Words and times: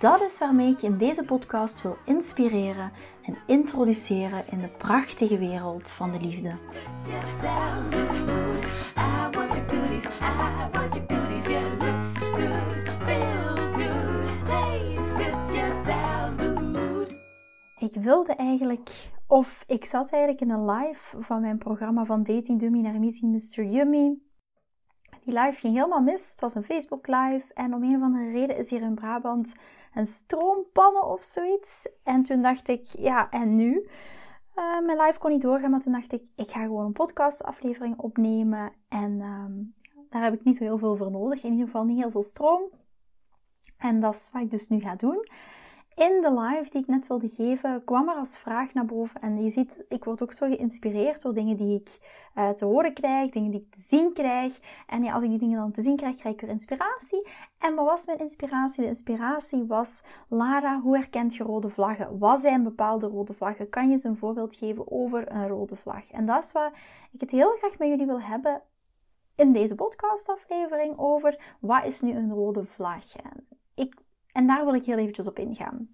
Dat 0.00 0.20
is 0.20 0.38
waarmee 0.38 0.70
ik 0.70 0.78
je 0.78 0.86
in 0.86 0.98
deze 0.98 1.24
podcast 1.24 1.82
wil 1.82 1.96
inspireren 2.04 2.90
en 3.22 3.36
introduceren 3.46 4.44
in 4.50 4.60
de 4.60 4.68
prachtige 4.68 5.38
wereld 5.38 5.90
van 5.90 6.12
de 6.12 6.20
liefde. 6.20 6.54
Ik 17.78 18.02
wilde 18.02 18.34
eigenlijk, 18.34 19.10
of 19.26 19.64
ik 19.66 19.84
zat 19.84 20.10
eigenlijk 20.10 20.42
in 20.42 20.50
een 20.50 20.70
live 20.70 21.22
van 21.22 21.40
mijn 21.40 21.58
programma 21.58 22.04
van 22.04 22.22
Dating 22.22 22.60
Dummy 22.60 22.80
naar 22.80 23.00
Meeting 23.00 23.32
Mr. 23.32 23.64
Yummy. 23.64 24.18
Die 25.24 25.34
live 25.34 25.60
ging 25.60 25.74
helemaal 25.74 26.02
mis. 26.02 26.30
Het 26.30 26.40
was 26.40 26.54
een 26.54 26.64
Facebook 26.64 27.06
live 27.06 27.44
en 27.54 27.74
om 27.74 27.82
een 27.82 27.96
of 27.96 28.02
andere 28.02 28.30
reden 28.30 28.56
is 28.56 28.70
hier 28.70 28.82
in 28.82 28.94
Brabant 28.94 29.52
een 29.94 30.06
stroompanne 30.06 31.04
of 31.04 31.22
zoiets. 31.22 31.88
En 32.02 32.22
toen 32.22 32.42
dacht 32.42 32.68
ik, 32.68 32.84
ja, 32.84 33.30
en 33.30 33.54
nu? 33.54 33.88
Uh, 34.56 34.80
mijn 34.80 34.98
live 35.00 35.18
kon 35.18 35.30
niet 35.30 35.42
doorgaan, 35.42 35.70
maar 35.70 35.80
toen 35.80 35.92
dacht 35.92 36.12
ik, 36.12 36.28
ik 36.36 36.50
ga 36.50 36.62
gewoon 36.62 36.84
een 36.84 36.92
podcastaflevering 36.92 37.98
opnemen. 37.98 38.72
En 38.88 39.20
ehm, 39.20 39.52
daar 40.10 40.22
heb 40.22 40.34
ik 40.34 40.44
niet 40.44 40.56
zo 40.56 40.64
heel 40.64 40.78
veel 40.78 40.96
voor 40.96 41.10
nodig. 41.10 41.42
In 41.42 41.50
ieder 41.50 41.66
geval 41.66 41.84
niet 41.84 41.98
heel 41.98 42.10
veel 42.10 42.22
stroom. 42.22 42.62
En 43.78 44.00
dat 44.00 44.14
is 44.14 44.28
wat 44.32 44.42
ik 44.42 44.50
dus 44.50 44.68
nu 44.68 44.80
ga 44.80 44.94
doen 44.96 45.24
in 46.00 46.20
de 46.20 46.40
live 46.40 46.70
die 46.70 46.80
ik 46.80 46.86
net 46.86 47.06
wilde 47.06 47.28
geven, 47.28 47.84
kwam 47.84 48.08
er 48.08 48.14
als 48.14 48.38
vraag 48.38 48.74
naar 48.74 48.84
boven. 48.84 49.20
En 49.20 49.42
je 49.42 49.50
ziet, 49.50 49.84
ik 49.88 50.04
word 50.04 50.22
ook 50.22 50.32
zo 50.32 50.46
geïnspireerd 50.46 51.22
door 51.22 51.34
dingen 51.34 51.56
die 51.56 51.80
ik 51.80 51.98
uh, 52.36 52.48
te 52.48 52.64
horen 52.64 52.92
krijg, 52.92 53.30
dingen 53.30 53.50
die 53.50 53.60
ik 53.60 53.70
te 53.70 53.80
zien 53.80 54.12
krijg. 54.12 54.60
En 54.86 55.02
ja, 55.02 55.12
als 55.12 55.22
ik 55.22 55.30
die 55.30 55.38
dingen 55.38 55.58
dan 55.58 55.70
te 55.70 55.82
zien 55.82 55.96
krijg, 55.96 56.16
krijg 56.16 56.34
ik 56.34 56.40
weer 56.40 56.50
inspiratie. 56.50 57.28
En 57.58 57.74
wat 57.74 57.86
was 57.86 58.06
mijn 58.06 58.18
inspiratie? 58.18 58.82
De 58.82 58.88
inspiratie 58.88 59.66
was, 59.66 60.02
Lara, 60.28 60.80
hoe 60.80 60.96
herkent 60.96 61.36
je 61.36 61.44
rode 61.44 61.68
vlaggen? 61.68 62.18
Wat 62.18 62.40
zijn 62.40 62.62
bepaalde 62.62 63.06
rode 63.06 63.34
vlaggen? 63.34 63.68
Kan 63.68 63.86
je 63.86 63.92
eens 63.92 64.04
een 64.04 64.16
voorbeeld 64.16 64.54
geven 64.54 64.90
over 64.90 65.32
een 65.32 65.48
rode 65.48 65.76
vlag? 65.76 66.10
En 66.10 66.26
dat 66.26 66.44
is 66.44 66.52
waar 66.52 66.72
ik 67.12 67.20
het 67.20 67.30
heel 67.30 67.56
graag 67.58 67.78
met 67.78 67.88
jullie 67.88 68.06
wil 68.06 68.20
hebben 68.20 68.62
in 69.34 69.52
deze 69.52 69.74
podcastaflevering 69.74 70.98
over, 70.98 71.56
wat 71.60 71.84
is 71.84 72.00
nu 72.00 72.12
een 72.12 72.32
rode 72.32 72.64
vlag? 72.64 73.04
En 74.32 74.46
daar 74.46 74.64
wil 74.64 74.74
ik 74.74 74.84
heel 74.84 74.98
eventjes 74.98 75.26
op 75.26 75.38
ingaan. 75.38 75.88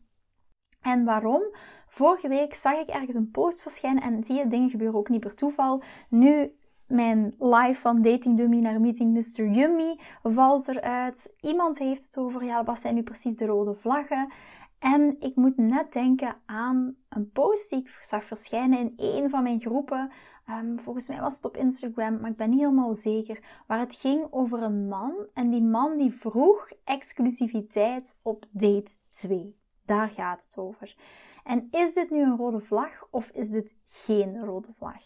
En 0.81 1.05
waarom? 1.05 1.43
Vorige 1.89 2.29
week 2.29 2.55
zag 2.55 2.81
ik 2.81 2.89
ergens 2.89 3.15
een 3.15 3.31
post 3.31 3.63
verschijnen 3.63 4.03
en 4.03 4.25
zie 4.25 4.37
je, 4.37 4.47
dingen 4.47 4.71
gebeuren 4.71 4.99
ook 4.99 5.09
niet 5.09 5.21
per 5.21 5.35
toeval. 5.35 5.83
Nu 6.09 6.57
mijn 6.87 7.35
live 7.39 7.81
van 7.81 8.03
Dating 8.03 8.37
Dummy 8.37 8.59
naar 8.59 8.81
Meeting 8.81 9.13
Mr. 9.13 9.47
Yummy 9.49 9.99
valt 10.23 10.69
eruit. 10.69 11.35
Iemand 11.41 11.79
heeft 11.79 12.05
het 12.05 12.17
over, 12.17 12.45
ja, 12.45 12.65
wat 12.65 12.79
zijn 12.79 12.95
nu 12.95 13.03
precies 13.03 13.37
de 13.37 13.47
rode 13.47 13.75
vlaggen? 13.75 14.33
En 14.79 15.17
ik 15.19 15.37
moet 15.37 15.57
net 15.57 15.93
denken 15.93 16.37
aan 16.47 16.97
een 17.09 17.31
post 17.31 17.71
die 17.71 17.79
ik 17.79 17.99
zag 18.01 18.25
verschijnen 18.25 18.79
in 18.79 18.95
een 18.97 19.31
van 19.31 19.43
mijn 19.43 19.61
groepen 19.61 20.13
Ehm, 20.47 20.77
volgens 20.79 21.09
mij 21.09 21.21
was 21.21 21.37
het 21.37 21.45
op 21.45 21.57
Instagram, 21.57 22.21
maar 22.21 22.31
ik 22.31 22.37
ben 22.37 22.51
niet 22.51 22.59
helemaal 22.59 22.95
zeker. 22.95 23.39
Waar 23.67 23.79
het 23.79 23.95
ging 23.95 24.27
over 24.31 24.63
een 24.63 24.89
man. 24.89 25.15
En 25.35 25.51
die 25.51 25.63
man 25.63 25.97
die 25.97 26.13
vroeg 26.13 26.71
exclusiviteit 26.85 28.19
op 28.23 28.47
date 28.51 28.99
2. 29.11 29.57
Daar 29.85 30.09
gaat 30.09 30.45
het 30.45 30.59
over. 30.59 30.97
En 31.45 31.69
is 31.71 31.95
dit 31.95 32.11
nu 32.11 32.23
een 32.23 32.37
rode 32.37 32.61
vlag 32.61 33.07
of 33.11 33.29
is 33.29 33.51
dit 33.51 33.77
geen 33.89 34.45
rode 34.45 34.73
vlag? 34.77 35.03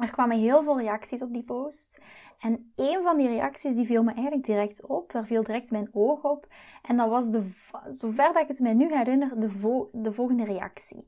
Er 0.00 0.10
kwamen 0.10 0.38
heel 0.38 0.62
veel 0.62 0.80
reacties 0.80 1.22
op 1.22 1.32
die 1.32 1.42
post. 1.42 2.00
En 2.38 2.72
een 2.76 3.02
van 3.02 3.16
die 3.16 3.28
reacties 3.28 3.74
die 3.74 3.86
viel 3.86 4.02
me 4.02 4.12
eigenlijk 4.12 4.44
direct 4.44 4.86
op. 4.86 5.12
Daar 5.12 5.26
viel 5.26 5.42
direct 5.42 5.70
mijn 5.70 5.88
oog 5.92 6.24
op. 6.24 6.46
En 6.82 6.96
dat 6.96 7.08
was, 7.08 7.30
de, 7.30 7.50
zover 7.88 8.32
dat 8.32 8.42
ik 8.42 8.48
het 8.48 8.60
mij 8.60 8.74
nu 8.74 8.94
herinner, 8.94 9.40
de, 9.40 9.88
de 9.92 10.12
volgende 10.12 10.44
reactie. 10.44 11.06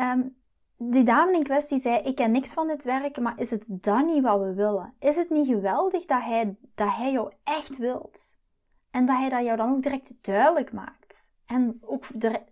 Um, 0.00 0.36
die 0.76 1.04
dame 1.04 1.32
in 1.32 1.42
kwestie 1.42 1.78
zei: 1.78 1.98
Ik 1.98 2.14
ken 2.14 2.30
niks 2.30 2.52
van 2.52 2.66
dit 2.66 2.84
werk, 2.84 3.20
maar 3.20 3.40
is 3.40 3.50
het 3.50 3.64
dan 3.68 4.06
niet 4.06 4.22
wat 4.22 4.40
we 4.40 4.54
willen? 4.54 4.94
Is 4.98 5.16
het 5.16 5.30
niet 5.30 5.46
geweldig 5.46 6.04
dat 6.04 6.22
hij, 6.22 6.56
dat 6.74 6.94
hij 6.94 7.12
jou 7.12 7.32
echt 7.44 7.78
wilt? 7.78 8.34
En 8.90 9.06
dat 9.06 9.16
hij 9.16 9.28
dat 9.28 9.44
jou 9.44 9.56
dan 9.56 9.72
ook 9.72 9.82
direct 9.82 10.14
duidelijk 10.20 10.72
maakt. 10.72 11.30
En 11.46 11.78
ook 11.80 12.04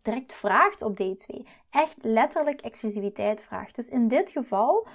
direct 0.03 0.35
vraagt 0.35 0.83
op 0.83 0.97
date 0.97 1.15
2. 1.15 1.47
Echt 1.71 1.97
letterlijk 2.01 2.61
exclusiviteit 2.61 3.43
vraagt. 3.43 3.75
Dus 3.75 3.89
in 3.89 4.09
dit 4.09 4.31
geval 4.31 4.87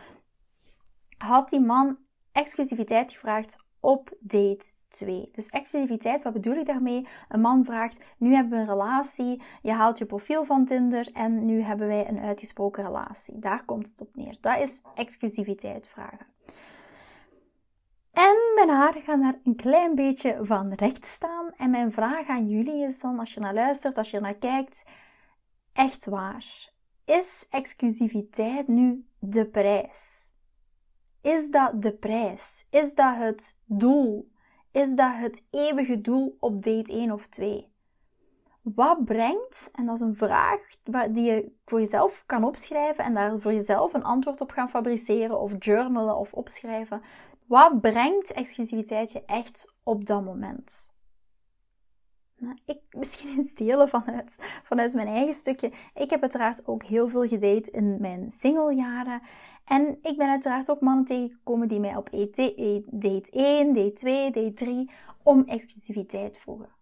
had 1.17 1.49
die 1.49 1.59
man 1.59 1.97
exclusiviteit 2.31 3.11
gevraagd 3.11 3.57
op 3.79 4.13
date 4.19 4.71
2. 4.89 5.29
Dus 5.31 5.47
exclusiviteit, 5.47 6.23
wat 6.23 6.33
bedoel 6.33 6.55
ik 6.55 6.65
daarmee? 6.65 7.07
Een 7.29 7.41
man 7.41 7.65
vraagt: 7.65 8.03
Nu 8.17 8.33
hebben 8.33 8.51
we 8.51 8.57
een 8.57 8.69
relatie, 8.69 9.41
je 9.61 9.71
haalt 9.71 9.97
je 9.97 10.05
profiel 10.05 10.45
van 10.45 10.65
Tinder 10.65 11.09
en 11.13 11.45
nu 11.45 11.61
hebben 11.61 11.87
wij 11.87 12.09
een 12.09 12.19
uitgesproken 12.19 12.83
relatie. 12.83 13.39
Daar 13.39 13.65
komt 13.65 13.87
het 13.87 14.01
op 14.01 14.15
neer. 14.15 14.37
Dat 14.41 14.59
is 14.59 14.81
exclusiviteit 14.95 15.87
vragen. 15.87 16.27
En 18.11 18.35
mijn 18.55 18.69
haren 18.69 19.01
gaan 19.01 19.21
daar 19.21 19.39
een 19.43 19.55
klein 19.55 19.95
beetje 19.95 20.37
van 20.41 20.73
recht 20.73 21.05
staan. 21.05 21.51
En 21.57 21.69
mijn 21.69 21.91
vraag 21.91 22.27
aan 22.27 22.47
jullie 22.47 22.85
is 22.85 22.99
dan, 22.99 23.19
als 23.19 23.33
je 23.33 23.39
naar 23.39 23.53
luistert, 23.53 23.97
als 23.97 24.11
je 24.11 24.19
naar 24.19 24.35
kijkt, 24.35 24.83
echt 25.73 26.05
waar. 26.05 26.69
Is 27.05 27.45
exclusiviteit 27.49 28.67
nu 28.67 29.05
de 29.19 29.45
prijs? 29.45 30.31
Is 31.21 31.49
dat 31.49 31.81
de 31.81 31.93
prijs? 31.93 32.65
Is 32.69 32.95
dat 32.95 33.15
het 33.15 33.57
doel? 33.65 34.31
Is 34.71 34.95
dat 34.95 35.11
het 35.15 35.43
eeuwige 35.49 36.01
doel 36.01 36.37
op 36.39 36.63
date 36.63 36.91
1 36.91 37.11
of 37.11 37.27
2? 37.27 37.67
Wat 38.61 39.05
brengt, 39.05 39.69
en 39.73 39.85
dat 39.85 39.95
is 39.95 40.01
een 40.01 40.15
vraag 40.15 40.61
die 41.09 41.23
je 41.23 41.51
voor 41.65 41.79
jezelf 41.79 42.23
kan 42.25 42.43
opschrijven 42.43 43.03
en 43.03 43.13
daar 43.13 43.39
voor 43.39 43.53
jezelf 43.53 43.93
een 43.93 44.03
antwoord 44.03 44.41
op 44.41 44.51
gaan 44.51 44.69
fabriceren 44.69 45.39
of 45.39 45.53
journalen 45.59 46.17
of 46.17 46.33
opschrijven. 46.33 47.01
Wat 47.45 47.81
brengt 47.81 48.31
exclusiviteit 48.31 49.11
je 49.11 49.23
echt 49.25 49.65
op 49.83 50.05
dat 50.05 50.23
moment? 50.23 50.89
Ik 52.65 52.79
misschien 52.99 53.35
eens 53.37 53.53
delen 53.53 53.89
vanuit, 53.89 54.37
vanuit 54.63 54.93
mijn 54.93 55.07
eigen 55.07 55.33
stukje. 55.33 55.71
Ik 55.93 56.09
heb 56.09 56.21
uiteraard 56.21 56.67
ook 56.67 56.83
heel 56.83 57.07
veel 57.07 57.27
gedate 57.27 57.71
in 57.71 57.97
mijn 58.01 58.31
singlejaren. 58.31 59.21
En 59.65 59.97
ik 60.01 60.17
ben 60.17 60.29
uiteraard 60.29 60.69
ook 60.69 60.81
mannen 60.81 61.05
tegengekomen 61.05 61.67
die 61.67 61.79
mij 61.79 61.95
op 61.95 62.09
date 62.11 63.31
1, 63.31 63.73
date 63.73 63.93
2, 63.93 64.31
date 64.31 64.53
3 64.53 64.89
om 65.23 65.43
exclusiviteit 65.47 66.37
vroegen. 66.37 66.78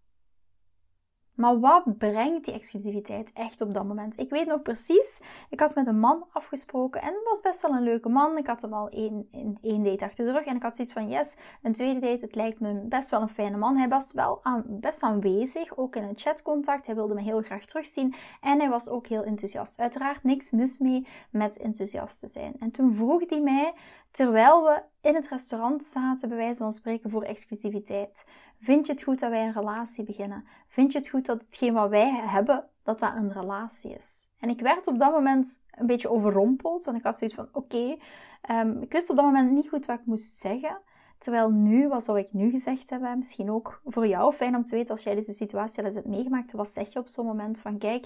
Maar 1.38 1.60
wat 1.60 1.98
brengt 1.98 2.46
die 2.46 2.54
exclusiviteit 2.54 3.32
echt 3.34 3.62
op 3.62 3.74
dat 3.74 3.86
moment? 3.86 4.20
Ik 4.20 4.30
weet 4.30 4.48
nog 4.48 4.62
precies, 4.62 5.22
ik 5.50 5.60
had 5.60 5.76
met 5.76 5.88
een 5.88 6.00
man 6.00 6.26
afgesproken 6.32 7.02
en 7.02 7.14
het 7.14 7.24
was 7.24 7.42
best 7.42 7.62
wel 7.62 7.72
een 7.72 7.84
leuke 7.84 8.10
man. 8.10 8.38
Ik 8.38 8.48
had 8.48 8.62
hem 8.62 8.74
al 8.74 8.90
één, 8.90 9.28
één 9.62 9.84
date 9.84 10.06
achter 10.06 10.26
de 10.26 10.32
rug 10.32 10.46
en 10.46 10.56
ik 10.56 10.62
had 10.62 10.76
zoiets 10.76 10.94
van, 10.94 11.10
yes, 11.10 11.36
een 11.62 11.74
tweede 11.74 12.00
date, 12.00 12.26
het 12.26 12.36
lijkt 12.36 12.60
me 12.60 12.74
best 12.74 13.10
wel 13.10 13.22
een 13.22 13.30
fijne 13.30 13.58
man. 13.58 13.78
Hij 13.78 13.88
was 13.88 14.14
wel 14.14 14.42
best 14.66 15.02
aanwezig, 15.02 15.78
ook 15.78 15.96
in 15.96 16.04
een 16.04 16.18
chatcontact. 16.18 16.86
Hij 16.86 16.96
wilde 16.96 17.14
me 17.14 17.22
heel 17.22 17.42
graag 17.42 17.66
terugzien 17.66 18.16
en 18.42 18.60
hij 18.60 18.70
was 18.70 18.90
ook 18.90 19.08
heel 19.08 19.24
enthousiast. 19.24 19.80
Uiteraard 19.80 20.24
niks 20.24 20.52
mis 20.52 20.80
mee 20.80 21.08
met 21.32 21.58
enthousiast 21.58 22.20
te 22.20 22.28
zijn. 22.28 22.54
En 22.60 22.72
toen 22.72 22.94
vroeg 22.94 23.30
hij 23.30 23.42
mij, 23.42 23.74
terwijl 24.12 24.64
we 24.64 24.82
in 25.02 25.16
het 25.16 25.28
restaurant 25.28 25.84
zaten, 25.84 26.30
bij 26.30 26.38
wijze 26.38 26.64
van 26.64 26.74
spreken, 26.74 27.10
voor 27.10 27.24
exclusiviteit. 27.24 28.26
Vind 28.60 28.86
je 28.86 28.92
het 28.92 29.04
goed 29.04 29.20
dat 29.20 29.30
wij 29.30 29.46
een 29.46 29.54
relatie 29.54 30.04
beginnen? 30.04 30.46
Vind 30.78 30.92
je 30.92 30.98
het 30.98 31.10
goed 31.10 31.26
dat 31.26 31.42
hetgeen 31.42 31.74
wat 31.74 31.90
wij 31.90 32.12
hebben, 32.26 32.64
dat 32.84 33.00
dat 33.00 33.16
een 33.16 33.32
relatie 33.32 33.96
is? 33.96 34.28
En 34.40 34.50
ik 34.50 34.60
werd 34.60 34.88
op 34.88 35.00
dat 35.00 35.12
moment 35.12 35.62
een 35.72 35.86
beetje 35.86 36.10
overrompeld, 36.10 36.84
want 36.84 36.98
ik 36.98 37.04
had 37.04 37.18
zoiets 37.18 37.36
van, 37.36 37.50
oké, 37.52 37.98
ehm, 38.42 38.82
ik 38.82 38.92
wist 38.92 39.10
op 39.10 39.16
dat 39.16 39.26
moment 39.26 39.52
niet 39.52 39.70
goed 39.70 39.86
wat 39.86 40.00
ik 40.00 40.06
moest 40.06 40.38
zeggen. 40.38 40.78
Terwijl 41.18 41.50
nu, 41.50 41.88
wat 41.88 42.04
zou 42.04 42.20
ik 42.20 42.34
nu 42.34 42.50
gezegd 42.50 42.90
hebben? 42.90 43.18
Misschien 43.18 43.52
ook 43.52 43.82
voor 43.86 44.08
jou 44.08 44.34
fijn 44.34 44.56
om 44.56 44.66
te 44.66 44.76
weten 44.76 44.92
als 44.92 45.04
jij 45.04 45.16
deze 45.16 45.34
situatie 45.34 45.80
al 45.80 45.86
eens 45.86 45.96
hebt 45.96 46.08
meegemaakt. 46.08 46.52
Wat 46.52 46.68
zeg 46.68 46.94
je 46.94 47.00
op 47.00 47.08
zo'n 47.08 47.26
moment 47.26 47.60
van, 47.60 47.78
kijk, 47.78 48.06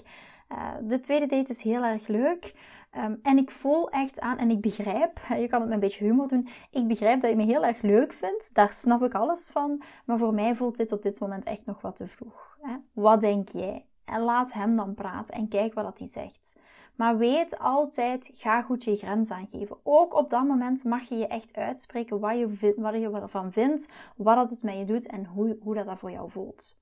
uh, 0.52 0.70
de 0.82 1.00
tweede 1.00 1.26
date 1.26 1.50
is 1.50 1.62
heel 1.62 1.82
erg 1.82 2.06
leuk. 2.06 2.54
Um, 2.96 3.18
en 3.22 3.38
ik 3.38 3.50
voel 3.50 3.90
echt 3.90 4.20
aan, 4.20 4.38
en 4.38 4.50
ik 4.50 4.60
begrijp, 4.60 5.20
je 5.42 5.48
kan 5.48 5.60
het 5.60 5.68
met 5.68 5.72
een 5.72 5.80
beetje 5.80 6.04
humor 6.04 6.28
doen, 6.28 6.48
ik 6.70 6.86
begrijp 6.88 7.20
dat 7.20 7.30
je 7.30 7.36
me 7.36 7.44
heel 7.44 7.64
erg 7.64 7.82
leuk 7.82 8.12
vindt, 8.12 8.50
daar 8.54 8.72
snap 8.72 9.02
ik 9.02 9.14
alles 9.14 9.50
van, 9.50 9.82
maar 10.04 10.18
voor 10.18 10.34
mij 10.34 10.54
voelt 10.54 10.76
dit 10.76 10.92
op 10.92 11.02
dit 11.02 11.20
moment 11.20 11.44
echt 11.44 11.66
nog 11.66 11.80
wat 11.80 11.96
te 11.96 12.06
vroeg. 12.06 12.51
Wat 12.92 13.20
denk 13.20 13.48
jij? 13.48 13.86
En 14.04 14.20
laat 14.20 14.52
hem 14.52 14.76
dan 14.76 14.94
praten 14.94 15.34
en 15.34 15.48
kijk 15.48 15.74
wat 15.74 15.98
hij 15.98 16.08
zegt. 16.08 16.56
Maar 16.96 17.16
weet 17.16 17.58
altijd, 17.58 18.30
ga 18.34 18.62
goed 18.62 18.84
je 18.84 18.96
grens 18.96 19.30
aangeven. 19.30 19.76
Ook 19.82 20.14
op 20.14 20.30
dat 20.30 20.44
moment 20.44 20.84
mag 20.84 21.08
je 21.08 21.16
je 21.16 21.26
echt 21.26 21.56
uitspreken 21.56 22.20
wat 22.20 22.38
je, 22.38 22.74
wat 22.76 22.94
je 22.94 23.10
ervan 23.10 23.52
vindt, 23.52 23.88
wat 24.16 24.50
het 24.50 24.62
met 24.62 24.78
je 24.78 24.84
doet 24.84 25.06
en 25.06 25.24
hoe, 25.24 25.58
hoe 25.62 25.74
dat, 25.74 25.86
dat 25.86 25.98
voor 25.98 26.10
jou 26.10 26.30
voelt. 26.30 26.80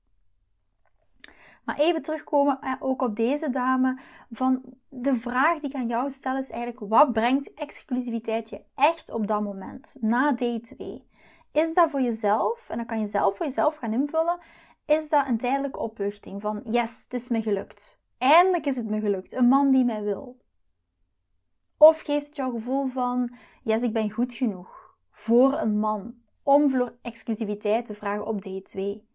Maar 1.64 1.78
even 1.78 2.02
terugkomen 2.02 2.58
ook 2.80 3.02
op 3.02 3.16
deze 3.16 3.50
dame. 3.50 3.98
Van 4.30 4.62
de 4.88 5.16
vraag 5.16 5.60
die 5.60 5.70
ik 5.70 5.76
aan 5.76 5.86
jou 5.86 6.10
stel 6.10 6.36
is 6.36 6.50
eigenlijk: 6.50 6.90
wat 6.90 7.12
brengt 7.12 7.54
exclusiviteit 7.54 8.50
je 8.50 8.60
echt 8.74 9.12
op 9.12 9.26
dat 9.26 9.42
moment, 9.42 9.96
na 10.00 10.32
day 10.32 10.60
2? 10.60 11.08
Is 11.52 11.74
dat 11.74 11.90
voor 11.90 12.00
jezelf, 12.00 12.68
en 12.68 12.76
dan 12.76 12.86
kan 12.86 13.00
je 13.00 13.06
zelf 13.06 13.36
voor 13.36 13.46
jezelf 13.46 13.76
gaan 13.76 13.92
invullen, 13.92 14.38
is 14.86 15.08
dat 15.08 15.26
een 15.26 15.38
tijdelijke 15.38 15.78
opluchting 15.78 16.40
van 16.40 16.60
yes, 16.64 17.02
het 17.02 17.14
is 17.14 17.28
me 17.28 17.42
gelukt. 17.42 18.00
Eindelijk 18.18 18.66
is 18.66 18.76
het 18.76 18.86
me 18.86 19.00
gelukt. 19.00 19.32
Een 19.32 19.48
man 19.48 19.70
die 19.70 19.84
mij 19.84 20.02
wil. 20.02 20.40
Of 21.76 22.00
geeft 22.00 22.26
het 22.26 22.36
jou 22.36 22.52
gevoel 22.52 22.86
van 22.86 23.34
yes, 23.62 23.82
ik 23.82 23.92
ben 23.92 24.10
goed 24.10 24.32
genoeg 24.32 24.96
voor 25.10 25.58
een 25.58 25.78
man 25.78 26.14
om 26.42 26.70
voor 26.70 26.94
exclusiviteit 27.02 27.86
te 27.86 27.94
vragen 27.94 28.26
op 28.26 28.42
day 28.42 28.60
2? 28.60 29.08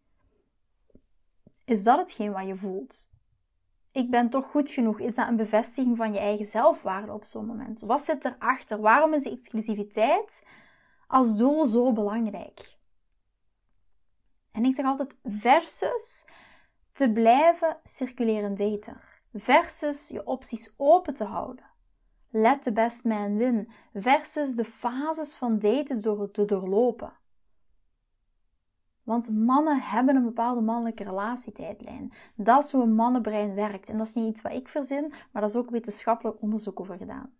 Is 1.66 1.84
dat 1.84 2.00
hetgeen 2.00 2.32
wat 2.32 2.48
je 2.48 2.56
voelt? 2.56 3.10
Ik 3.92 4.10
ben 4.10 4.30
toch 4.30 4.46
goed 4.46 4.70
genoeg. 4.70 5.00
Is 5.00 5.16
dat 5.16 5.28
een 5.28 5.36
bevestiging 5.36 5.98
van 5.98 6.14
je 6.14 6.20
eigen 6.20 6.46
zelfwaarde 6.46 7.14
op 7.14 7.24
zo'n 7.24 7.46
moment? 7.46 7.82
Wat 7.82 8.02
zit 8.02 8.26
erachter? 8.26 8.80
Waarom 8.80 9.14
is 9.14 9.24
exclusiviteit 9.24 10.44
als 11.08 11.38
doel 11.38 11.68
zo 11.68 11.94
belangrijk? 11.94 12.75
En 14.56 14.66
ik 14.66 14.74
zeg 14.74 14.86
altijd 14.86 15.16
versus 15.24 16.26
te 16.92 17.12
blijven 17.12 17.78
circuleren 17.84 18.56
daten. 18.56 19.02
Versus 19.34 20.08
je 20.08 20.26
opties 20.26 20.74
open 20.78 21.14
te 21.14 21.24
houden. 21.24 21.66
Let 22.30 22.62
the 22.62 22.72
best 22.72 23.06
man 23.06 23.38
win. 23.38 23.72
Versus 23.94 24.56
de 24.56 24.66
fases 24.66 25.36
van 25.36 25.60
daten 25.60 26.02
door 26.02 26.32
te 26.32 26.46
doorlopen. 26.46 27.14
Want 29.04 29.30
mannen 29.30 29.82
hebben 29.82 30.16
een 30.16 30.24
bepaalde 30.24 30.62
mannelijke 30.62 31.04
relatietijdlijn. 31.04 32.14
Dat 32.36 32.64
is 32.64 32.72
hoe 32.72 32.84
een 32.84 32.96
mannenbrein 32.96 33.56
werkt. 33.56 33.90
En 33.90 33.98
dat 33.98 34.08
is 34.08 34.14
niet 34.14 34.28
iets 34.28 34.42
wat 34.42 34.52
ik 34.52 34.68
verzin, 34.68 35.14
maar 35.32 35.42
dat 35.42 35.50
is 35.50 35.56
ook 35.56 35.70
wetenschappelijk 35.70 36.42
onderzoek 36.42 36.80
over 36.80 36.98
gedaan. 36.98 37.34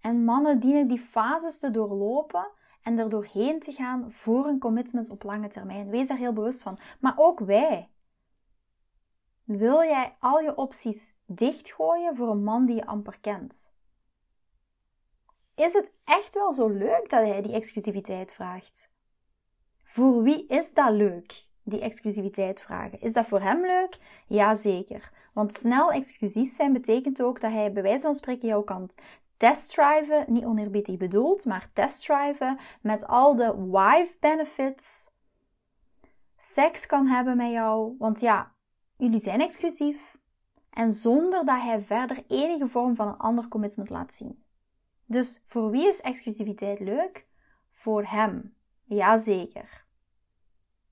En 0.00 0.24
mannen 0.24 0.60
dienen 0.60 0.88
die 0.88 1.00
fases 1.00 1.58
te 1.58 1.70
doorlopen 1.70 2.50
en 2.84 2.98
er 2.98 3.08
doorheen 3.08 3.60
te 3.60 3.72
gaan 3.72 4.12
voor 4.12 4.46
een 4.46 4.58
commitment 4.58 5.10
op 5.10 5.22
lange 5.22 5.48
termijn. 5.48 5.90
Wees 5.90 6.08
daar 6.08 6.16
heel 6.16 6.32
bewust 6.32 6.62
van. 6.62 6.78
Maar 7.00 7.14
ook 7.16 7.40
wij. 7.40 7.88
Wil 9.44 9.82
jij 9.82 10.16
al 10.18 10.38
je 10.38 10.56
opties 10.56 11.18
dichtgooien 11.26 12.16
voor 12.16 12.30
een 12.30 12.44
man 12.44 12.66
die 12.66 12.76
je 12.76 12.86
amper 12.86 13.18
kent? 13.20 13.68
Is 15.54 15.72
het 15.72 15.92
echt 16.04 16.34
wel 16.34 16.52
zo 16.52 16.68
leuk 16.68 17.10
dat 17.10 17.26
hij 17.26 17.42
die 17.42 17.52
exclusiviteit 17.52 18.32
vraagt? 18.32 18.88
Voor 19.82 20.22
wie 20.22 20.46
is 20.46 20.74
dat 20.74 20.92
leuk, 20.92 21.46
die 21.62 21.80
exclusiviteit 21.80 22.60
vragen? 22.60 23.00
Is 23.00 23.12
dat 23.12 23.26
voor 23.26 23.40
hem 23.40 23.60
leuk? 23.60 23.98
Jazeker. 24.26 25.12
Want 25.32 25.54
snel 25.54 25.92
exclusief 25.92 26.50
zijn 26.50 26.72
betekent 26.72 27.22
ook 27.22 27.40
dat 27.40 27.52
hij 27.52 27.72
bij 27.72 27.82
wijze 27.82 28.02
van 28.02 28.14
spreken 28.14 28.48
jou 28.48 28.64
kan 28.64 28.90
testdriven, 29.36 30.24
niet 30.28 30.44
oneerbiedig 30.44 30.96
bedoeld, 30.96 31.44
maar 31.44 31.70
testdriven 31.72 32.58
met 32.80 33.06
al 33.06 33.34
de 33.34 33.70
wife 33.70 34.16
benefits. 34.20 35.12
Seks 36.36 36.86
kan 36.86 37.06
hebben 37.06 37.36
met 37.36 37.50
jou, 37.50 37.94
want 37.98 38.20
ja, 38.20 38.52
jullie 38.96 39.20
zijn 39.20 39.40
exclusief. 39.40 40.16
En 40.70 40.90
zonder 40.90 41.44
dat 41.44 41.60
hij 41.60 41.82
verder 41.82 42.24
enige 42.28 42.68
vorm 42.68 42.94
van 42.94 43.08
een 43.08 43.18
ander 43.18 43.48
commitment 43.48 43.90
laat 43.90 44.12
zien. 44.12 44.44
Dus 45.06 45.44
voor 45.46 45.70
wie 45.70 45.88
is 45.88 46.00
exclusiviteit 46.00 46.80
leuk? 46.80 47.26
Voor 47.72 48.04
hem. 48.04 48.54
Jazeker. 48.84 49.84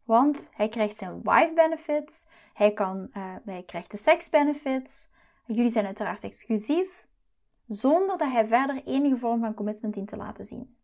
Want 0.05 0.51
hij 0.53 0.69
krijgt 0.69 0.99
zijn 0.99 1.21
wife 1.23 1.53
benefits, 1.55 2.27
hij, 2.53 2.73
kan, 2.73 3.09
uh, 3.17 3.35
hij 3.45 3.63
krijgt 3.63 3.91
de 3.91 3.97
sex 3.97 4.31
benefits. 4.31 5.09
Jullie 5.47 5.71
zijn 5.71 5.87
uiteraard 5.87 6.25
exclusief, 6.25 7.02
zonder 7.73 8.19
dat 8.19 8.31
hij 8.31 8.47
verder 8.47 8.83
enige 8.85 9.17
vorm 9.17 9.41
van 9.41 9.55
commitment 9.55 9.95
dient 9.95 10.09
te 10.09 10.17
laten 10.17 10.45
zien. 10.45 10.77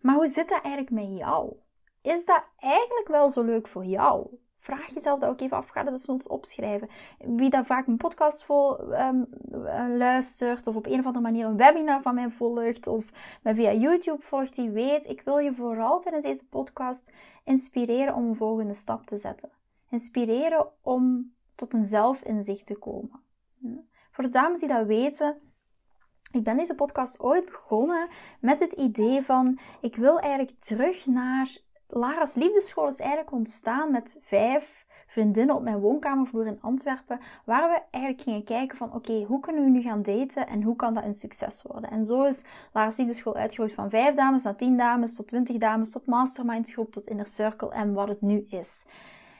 Maar 0.00 0.14
hoe 0.14 0.26
zit 0.26 0.48
dat 0.48 0.62
eigenlijk 0.62 0.90
met 0.90 1.18
jou? 1.18 1.56
Is 2.02 2.24
dat 2.24 2.44
eigenlijk 2.56 3.08
wel 3.08 3.30
zo 3.30 3.42
leuk 3.42 3.68
voor 3.68 3.84
jou? 3.84 4.26
Vraag 4.58 4.94
jezelf 4.94 5.20
dat 5.20 5.30
ook 5.30 5.40
even 5.40 5.56
af. 5.56 5.68
Ga 5.68 5.82
dat 5.82 5.92
eens 5.92 6.06
ons 6.06 6.26
opschrijven. 6.26 6.88
Wie 7.18 7.50
daar 7.50 7.66
vaak 7.66 7.86
mijn 7.86 7.98
podcast 7.98 8.44
vol 8.44 8.92
um, 8.92 9.26
luistert, 9.96 10.66
of 10.66 10.76
op 10.76 10.86
een 10.86 10.98
of 10.98 11.06
andere 11.06 11.24
manier 11.24 11.46
een 11.46 11.56
webinar 11.56 12.02
van 12.02 12.14
mij 12.14 12.30
volgt, 12.30 12.86
of 12.86 13.04
mij 13.42 13.54
via 13.54 13.72
YouTube 13.72 14.22
volgt, 14.22 14.54
die 14.54 14.70
weet, 14.70 15.06
ik 15.06 15.22
wil 15.22 15.38
je 15.38 15.54
vooral 15.54 16.00
tijdens 16.00 16.24
deze 16.24 16.48
podcast 16.48 17.12
inspireren 17.44 18.14
om 18.14 18.28
een 18.28 18.36
volgende 18.36 18.74
stap 18.74 19.06
te 19.06 19.16
zetten. 19.16 19.50
Inspireren 19.90 20.66
om 20.82 21.32
tot 21.54 21.74
een 21.74 21.84
zelfinzicht 21.84 22.66
te 22.66 22.78
komen. 22.78 23.22
Voor 24.14 24.24
de 24.24 24.30
dames 24.30 24.58
die 24.58 24.68
dat 24.68 24.86
weten, 24.86 25.36
ik 26.32 26.44
ben 26.44 26.56
deze 26.56 26.74
podcast 26.74 27.20
ooit 27.20 27.44
begonnen 27.44 28.08
met 28.40 28.60
het 28.60 28.72
idee 28.72 29.22
van: 29.22 29.58
ik 29.80 29.96
wil 29.96 30.18
eigenlijk 30.18 30.60
terug 30.60 31.06
naar 31.06 31.56
Lara's 31.86 32.34
liefdeschool 32.34 32.88
is 32.88 32.98
eigenlijk 32.98 33.32
ontstaan 33.32 33.90
met 33.90 34.18
vijf 34.22 34.86
vriendinnen 35.06 35.56
op 35.56 35.62
mijn 35.62 35.78
woonkamervloer 35.78 36.46
in 36.46 36.60
Antwerpen, 36.60 37.20
waar 37.44 37.68
we 37.70 37.82
eigenlijk 37.90 38.24
gingen 38.24 38.44
kijken 38.44 38.78
van 38.78 38.94
oké, 38.94 39.22
hoe 39.22 39.40
kunnen 39.40 39.64
we 39.64 39.70
nu 39.70 39.82
gaan 39.82 40.02
daten 40.02 40.46
en 40.46 40.62
hoe 40.62 40.76
kan 40.76 40.94
dat 40.94 41.04
een 41.04 41.14
succes 41.14 41.62
worden? 41.62 41.90
En 41.90 42.04
zo 42.04 42.24
is 42.24 42.44
Lara's 42.72 42.96
liefdeschool 42.96 43.34
uitgegroeid 43.34 43.74
van 43.74 43.90
vijf 43.90 44.14
dames 44.14 44.42
naar 44.42 44.56
tien 44.56 44.76
dames, 44.76 45.14
tot 45.14 45.28
twintig 45.28 45.58
dames, 45.58 45.90
tot 45.90 46.06
mastermind 46.06 46.72
groep, 46.72 46.92
tot 46.92 47.06
inner 47.06 47.26
circle 47.26 47.70
en 47.70 47.92
wat 47.92 48.08
het 48.08 48.20
nu 48.20 48.46
is. 48.48 48.84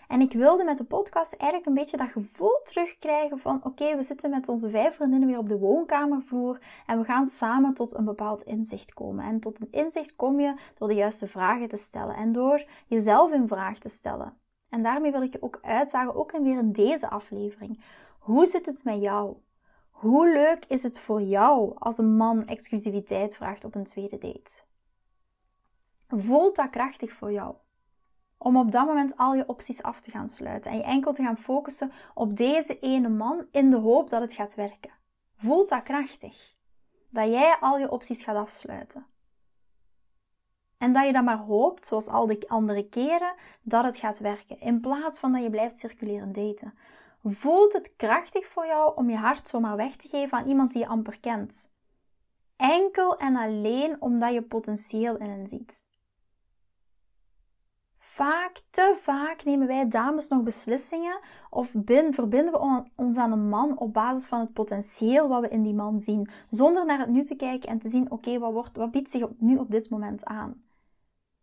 En 0.08 0.20
ik 0.20 0.32
wilde 0.32 0.64
met 0.64 0.76
de 0.76 0.84
podcast 0.84 1.32
eigenlijk 1.32 1.66
een 1.66 1.74
beetje 1.74 1.96
dat 1.96 2.08
gevoel 2.08 2.60
terugkrijgen 2.64 3.38
van 3.38 3.60
oké, 3.64 3.96
we 3.96 4.02
zitten 4.02 4.30
met 4.30 4.48
onze 4.48 4.70
vijf 4.70 4.94
vriendinnen 4.94 5.28
weer 5.28 5.38
op 5.38 5.48
de 5.48 5.58
woonkamervloer 5.58 6.58
en 6.86 6.98
we 6.98 7.04
gaan 7.04 7.26
samen 7.26 7.74
tot 7.74 7.94
een 7.94 8.04
bepaald 8.04 8.42
inzicht 8.42 8.94
komen. 8.94 9.24
En 9.24 9.40
tot 9.40 9.60
een 9.60 9.68
inzicht 9.70 10.16
kom 10.16 10.40
je 10.40 10.54
door 10.78 10.88
de 10.88 10.94
juiste 10.94 11.26
vragen 11.26 11.68
te 11.68 11.76
stellen 11.76 12.16
en 12.16 12.32
door 12.32 12.64
jezelf 12.86 13.32
in 13.32 13.48
vraag 13.48 13.78
te 13.78 13.88
stellen. 13.88 14.38
En 14.68 14.82
daarmee 14.82 15.12
wil 15.12 15.22
ik 15.22 15.32
je 15.32 15.42
ook 15.42 15.58
uitdagen, 15.62 16.14
ook 16.14 16.32
weer 16.32 16.58
in 16.58 16.72
deze 16.72 17.10
aflevering. 17.10 17.80
Hoe 18.18 18.46
zit 18.46 18.66
het 18.66 18.84
met 18.84 19.00
jou? 19.00 19.36
Hoe 19.90 20.32
leuk 20.32 20.64
is 20.64 20.82
het 20.82 20.98
voor 20.98 21.22
jou 21.22 21.72
als 21.78 21.98
een 21.98 22.16
man 22.16 22.46
exclusiviteit 22.46 23.36
vraagt 23.36 23.64
op 23.64 23.74
een 23.74 23.84
tweede 23.84 24.18
date? 24.18 24.62
Voelt 26.08 26.56
dat 26.56 26.70
krachtig 26.70 27.12
voor 27.12 27.32
jou? 27.32 27.54
Om 28.44 28.56
op 28.56 28.70
dat 28.70 28.86
moment 28.86 29.16
al 29.16 29.34
je 29.34 29.46
opties 29.46 29.82
af 29.82 30.00
te 30.00 30.10
gaan 30.10 30.28
sluiten 30.28 30.70
en 30.70 30.76
je 30.76 30.82
enkel 30.82 31.12
te 31.12 31.22
gaan 31.22 31.36
focussen 31.36 31.92
op 32.14 32.36
deze 32.36 32.78
ene 32.78 33.08
man 33.08 33.46
in 33.50 33.70
de 33.70 33.76
hoop 33.76 34.10
dat 34.10 34.20
het 34.20 34.32
gaat 34.32 34.54
werken. 34.54 34.90
Voelt 35.36 35.68
dat 35.68 35.82
krachtig? 35.82 36.54
Dat 37.10 37.28
jij 37.28 37.56
al 37.60 37.78
je 37.78 37.90
opties 37.90 38.22
gaat 38.22 38.36
afsluiten. 38.36 39.06
En 40.78 40.92
dat 40.92 41.06
je 41.06 41.12
dan 41.12 41.24
maar 41.24 41.38
hoopt, 41.38 41.86
zoals 41.86 42.08
al 42.08 42.26
die 42.26 42.50
andere 42.50 42.88
keren, 42.88 43.34
dat 43.62 43.84
het 43.84 43.96
gaat 43.96 44.18
werken. 44.18 44.60
In 44.60 44.80
plaats 44.80 45.18
van 45.18 45.32
dat 45.32 45.42
je 45.42 45.50
blijft 45.50 45.78
circuleren 45.78 46.32
daten. 46.32 46.74
Voelt 47.24 47.72
het 47.72 47.96
krachtig 47.96 48.46
voor 48.46 48.66
jou 48.66 48.96
om 48.96 49.10
je 49.10 49.16
hart 49.16 49.48
zomaar 49.48 49.76
weg 49.76 49.96
te 49.96 50.08
geven 50.08 50.38
aan 50.38 50.48
iemand 50.48 50.72
die 50.72 50.80
je 50.80 50.88
amper 50.88 51.20
kent? 51.20 51.70
Enkel 52.56 53.16
en 53.16 53.36
alleen 53.36 54.02
omdat 54.02 54.32
je 54.32 54.42
potentieel 54.42 55.16
in 55.16 55.30
hen 55.30 55.48
ziet 55.48 55.92
vaak, 58.14 58.60
te 58.70 58.98
vaak 59.00 59.44
nemen 59.44 59.66
wij 59.66 59.88
dames 59.88 60.28
nog 60.28 60.42
beslissingen 60.42 61.20
of 61.50 61.70
verbinden 62.10 62.52
we 62.52 62.84
ons 62.94 63.16
aan 63.16 63.32
een 63.32 63.48
man 63.48 63.78
op 63.78 63.92
basis 63.92 64.26
van 64.26 64.40
het 64.40 64.52
potentieel 64.52 65.28
wat 65.28 65.40
we 65.40 65.48
in 65.48 65.62
die 65.62 65.74
man 65.74 66.00
zien, 66.00 66.28
zonder 66.50 66.86
naar 66.86 66.98
het 66.98 67.08
nu 67.08 67.22
te 67.22 67.34
kijken 67.34 67.68
en 67.68 67.78
te 67.78 67.88
zien, 67.88 68.10
oké, 68.10 68.38
wat 68.38 68.70
wat, 68.72 68.90
biedt 68.90 69.10
zich 69.10 69.26
nu 69.38 69.56
op 69.56 69.70
dit 69.70 69.90
moment 69.90 70.24
aan? 70.24 70.62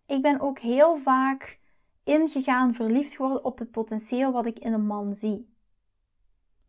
Ik 0.05 0.21
ben 0.21 0.39
ook 0.39 0.59
heel 0.59 0.97
vaak 0.97 1.59
ingegaan, 2.03 2.73
verliefd 2.73 3.13
geworden 3.13 3.45
op 3.45 3.59
het 3.59 3.71
potentieel 3.71 4.31
wat 4.31 4.45
ik 4.45 4.59
in 4.59 4.73
een 4.73 4.85
man 4.85 5.15
zie. 5.15 5.53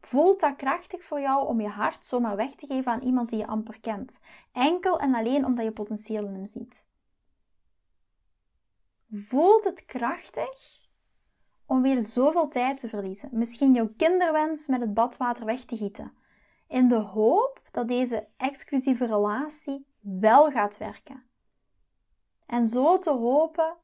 Voelt 0.01 0.41
dat 0.41 0.57
krachtig 0.57 1.05
voor 1.05 1.21
jou 1.21 1.47
om 1.47 1.61
je 1.61 1.69
hart 1.69 2.07
zomaar 2.07 2.37
weg 2.37 2.55
te 2.55 2.67
geven 2.67 2.93
aan 2.93 3.03
iemand 3.03 3.29
die 3.29 3.39
je 3.39 3.47
amper 3.47 3.81
kent? 3.81 4.21
Enkel 4.53 4.99
en 4.99 5.15
alleen 5.15 5.45
omdat 5.45 5.65
je 5.65 5.73
potentieel 5.73 6.27
in 6.27 6.35
hem 6.35 6.47
ziet. 6.47 6.91
Voelt 9.15 9.65
het 9.65 9.85
krachtig 9.85 10.89
om 11.67 11.83
weer 11.83 12.03
zoveel 12.03 12.49
tijd 12.49 12.79
te 12.79 12.89
verliezen? 12.89 13.29
Misschien 13.33 13.75
jouw 13.75 13.93
kinderwens 13.97 14.69
met 14.69 14.81
het 14.81 14.95
badwater 14.95 15.45
weg 15.45 15.65
te 15.65 15.77
gieten. 15.77 16.13
In 16.69 16.89
de 16.89 16.97
hoop 16.97 17.61
dat 17.71 17.89
deze 17.89 18.27
exclusieve 18.37 19.07
relatie 19.07 19.87
wel 20.01 20.51
gaat 20.51 20.79
werken. 20.79 21.23
En 22.47 22.67
zo 22.67 22.99
te 22.99 23.11
hopen 23.11 23.77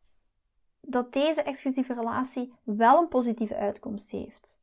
dat 0.80 1.12
deze 1.12 1.42
exclusieve 1.42 1.94
relatie 1.94 2.52
wel 2.62 2.99
een 2.99 3.08
positieve 3.08 3.56
uitkomst 3.56 4.11
heeft. 4.11 4.61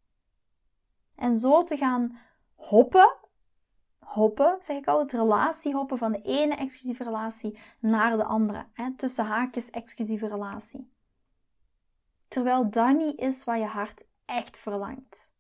En 1.15 1.36
zo 1.36 1.63
te 1.63 1.77
gaan 1.77 2.17
hoppen, 2.55 3.15
hoppen, 4.05 4.57
zeg 4.59 4.77
ik 4.77 4.88
altijd, 4.88 5.12
relatie 5.12 5.74
hoppen 5.74 5.97
van 5.97 6.12
de 6.12 6.21
ene 6.21 6.55
exclusieve 6.55 7.03
relatie 7.03 7.59
naar 7.79 8.17
de 8.17 8.24
andere. 8.24 8.65
Hè? 8.74 8.95
Tussen 8.95 9.25
haakjes 9.25 9.69
exclusieve 9.69 10.27
relatie. 10.27 10.91
Terwijl 12.27 12.69
dat 12.69 12.95
niet 12.95 13.19
is 13.19 13.43
waar 13.43 13.59
je 13.59 13.65
hart 13.65 14.05
echt 14.25 14.57
verlangt. 14.57 15.31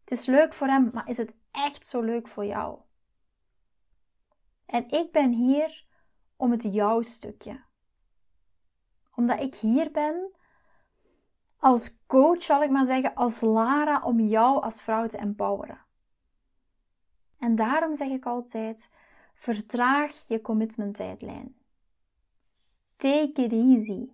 Het 0.00 0.18
is 0.18 0.26
leuk 0.26 0.54
voor 0.54 0.66
hem, 0.66 0.90
maar 0.92 1.08
is 1.08 1.16
het 1.16 1.34
echt 1.50 1.86
zo 1.86 2.00
leuk 2.00 2.28
voor 2.28 2.44
jou? 2.44 2.78
En 4.66 4.88
ik 4.88 5.12
ben 5.12 5.32
hier 5.32 5.84
om 6.36 6.50
het 6.50 6.62
jouw 6.62 7.02
stukje. 7.02 7.60
Omdat 9.14 9.40
ik 9.40 9.54
hier 9.54 9.90
ben 9.90 10.32
als 11.58 11.96
coach, 12.06 12.42
zal 12.42 12.62
ik 12.62 12.70
maar 12.70 12.84
zeggen, 12.84 13.14
als 13.14 13.40
Lara, 13.40 14.02
om 14.02 14.20
jou 14.20 14.62
als 14.62 14.82
vrouw 14.82 15.06
te 15.06 15.16
empoweren. 15.16 15.84
En 17.40 17.54
daarom 17.54 17.94
zeg 17.94 18.08
ik 18.08 18.26
altijd: 18.26 18.90
vertraag 19.34 20.28
je 20.28 20.40
commitment 20.40 20.94
tijdlijn. 20.94 21.54
Take 22.96 23.42
it 23.42 23.52
easy. 23.52 24.08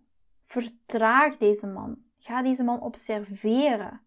Vertraag 0.47 1.37
deze 1.37 1.67
man. 1.67 2.05
Ga 2.19 2.43
deze 2.43 2.63
man 2.63 2.81
observeren. 2.81 4.01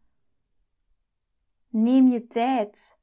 Neem 1.68 2.08
je 2.08 2.28
tijd. 2.28 2.99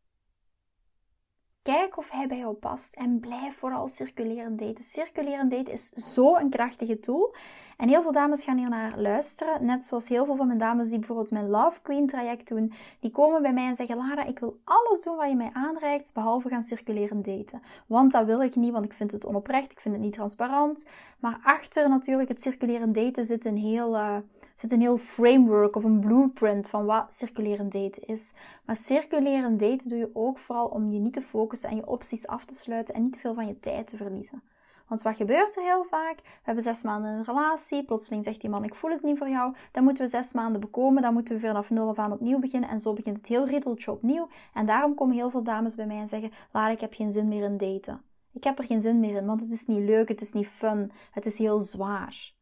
Kijk 1.72 1.96
of 1.96 2.10
hij 2.10 2.26
bij 2.26 2.38
jou 2.38 2.54
past 2.54 2.94
en 2.94 3.20
blijf 3.20 3.56
vooral 3.56 3.88
circuleren 3.88 4.56
daten. 4.56 4.84
Circuleren 4.84 5.48
daten 5.48 5.72
is 5.72 5.88
zo'n 5.88 6.50
krachtige 6.50 7.00
tool. 7.00 7.34
En 7.76 7.88
heel 7.88 8.02
veel 8.02 8.12
dames 8.12 8.44
gaan 8.44 8.58
hier 8.58 8.68
naar 8.68 8.98
luisteren. 8.98 9.64
Net 9.64 9.84
zoals 9.84 10.08
heel 10.08 10.24
veel 10.24 10.36
van 10.36 10.46
mijn 10.46 10.58
dames 10.58 10.88
die 10.88 10.98
bijvoorbeeld 10.98 11.30
mijn 11.30 11.48
Love 11.48 11.80
Queen 11.82 12.06
traject 12.06 12.48
doen. 12.48 12.72
Die 13.00 13.10
komen 13.10 13.42
bij 13.42 13.52
mij 13.52 13.66
en 13.66 13.76
zeggen: 13.76 13.96
Lara, 13.96 14.24
ik 14.24 14.38
wil 14.38 14.58
alles 14.64 15.00
doen 15.00 15.16
wat 15.16 15.28
je 15.28 15.36
mij 15.36 15.50
aanreikt, 15.52 16.14
behalve 16.14 16.48
gaan 16.48 16.62
circuleren 16.62 17.22
daten. 17.22 17.62
Want 17.86 18.12
dat 18.12 18.26
wil 18.26 18.42
ik 18.42 18.56
niet, 18.56 18.72
want 18.72 18.84
ik 18.84 18.92
vind 18.92 19.12
het 19.12 19.26
onoprecht, 19.26 19.72
ik 19.72 19.80
vind 19.80 19.94
het 19.94 20.04
niet 20.04 20.12
transparant. 20.12 20.86
Maar 21.20 21.40
achter 21.42 21.88
natuurlijk 21.88 22.28
het 22.28 22.42
circuleren 22.42 22.92
daten 22.92 23.24
zit 23.24 23.44
een 23.44 23.58
heel. 23.58 23.94
Uh, 23.94 24.16
zit 24.56 24.72
een 24.72 24.80
heel 24.80 24.98
framework 24.98 25.76
of 25.76 25.84
een 25.84 26.00
blueprint 26.00 26.68
van 26.68 26.84
wat 26.84 27.14
circulerend 27.14 27.72
daten 27.72 28.06
is. 28.06 28.32
Maar 28.64 28.76
circulerend 28.76 29.60
daten 29.60 29.88
doe 29.88 29.98
je 29.98 30.10
ook 30.12 30.38
vooral 30.38 30.66
om 30.66 30.92
je 30.92 30.98
niet 30.98 31.12
te 31.12 31.22
focussen 31.22 31.55
en 31.64 31.76
je 31.76 31.86
opties 31.86 32.26
af 32.26 32.44
te 32.44 32.54
sluiten 32.54 32.94
en 32.94 33.02
niet 33.02 33.18
veel 33.18 33.34
van 33.34 33.46
je 33.46 33.60
tijd 33.60 33.86
te 33.86 33.96
verliezen. 33.96 34.42
Want 34.88 35.02
wat 35.02 35.16
gebeurt 35.16 35.56
er 35.56 35.62
heel 35.62 35.84
vaak? 35.84 36.16
We 36.16 36.42
hebben 36.42 36.62
zes 36.62 36.82
maanden 36.82 37.10
een 37.10 37.24
relatie. 37.24 37.84
Plotseling 37.84 38.24
zegt 38.24 38.40
die 38.40 38.50
man: 38.50 38.64
Ik 38.64 38.74
voel 38.74 38.90
het 38.90 39.02
niet 39.02 39.18
voor 39.18 39.28
jou. 39.28 39.54
Dan 39.72 39.84
moeten 39.84 40.04
we 40.04 40.10
zes 40.10 40.32
maanden 40.32 40.60
bekomen. 40.60 41.02
Dan 41.02 41.12
moeten 41.12 41.34
we 41.34 41.40
vanaf 41.40 41.70
nul 41.70 41.88
af 41.88 41.98
aan 41.98 42.12
opnieuw 42.12 42.38
beginnen. 42.38 42.68
En 42.68 42.80
zo 42.80 42.92
begint 42.92 43.16
het 43.16 43.26
heel 43.26 43.46
riedeltje 43.46 43.90
opnieuw. 43.90 44.28
En 44.54 44.66
daarom 44.66 44.94
komen 44.94 45.16
heel 45.16 45.30
veel 45.30 45.42
dames 45.42 45.74
bij 45.74 45.86
mij 45.86 45.98
en 45.98 46.08
zeggen: 46.08 46.30
Laat, 46.52 46.72
ik 46.72 46.80
heb 46.80 46.94
geen 46.94 47.12
zin 47.12 47.28
meer 47.28 47.44
in 47.44 47.56
daten. 47.56 48.02
Ik 48.32 48.44
heb 48.44 48.58
er 48.58 48.64
geen 48.64 48.80
zin 48.80 49.00
meer 49.00 49.16
in, 49.16 49.26
want 49.26 49.40
het 49.40 49.50
is 49.50 49.66
niet 49.66 49.78
leuk, 49.78 50.08
het 50.08 50.20
is 50.20 50.32
niet 50.32 50.46
fun, 50.46 50.92
het 51.10 51.26
is 51.26 51.38
heel 51.38 51.60
zwaar. 51.60 52.34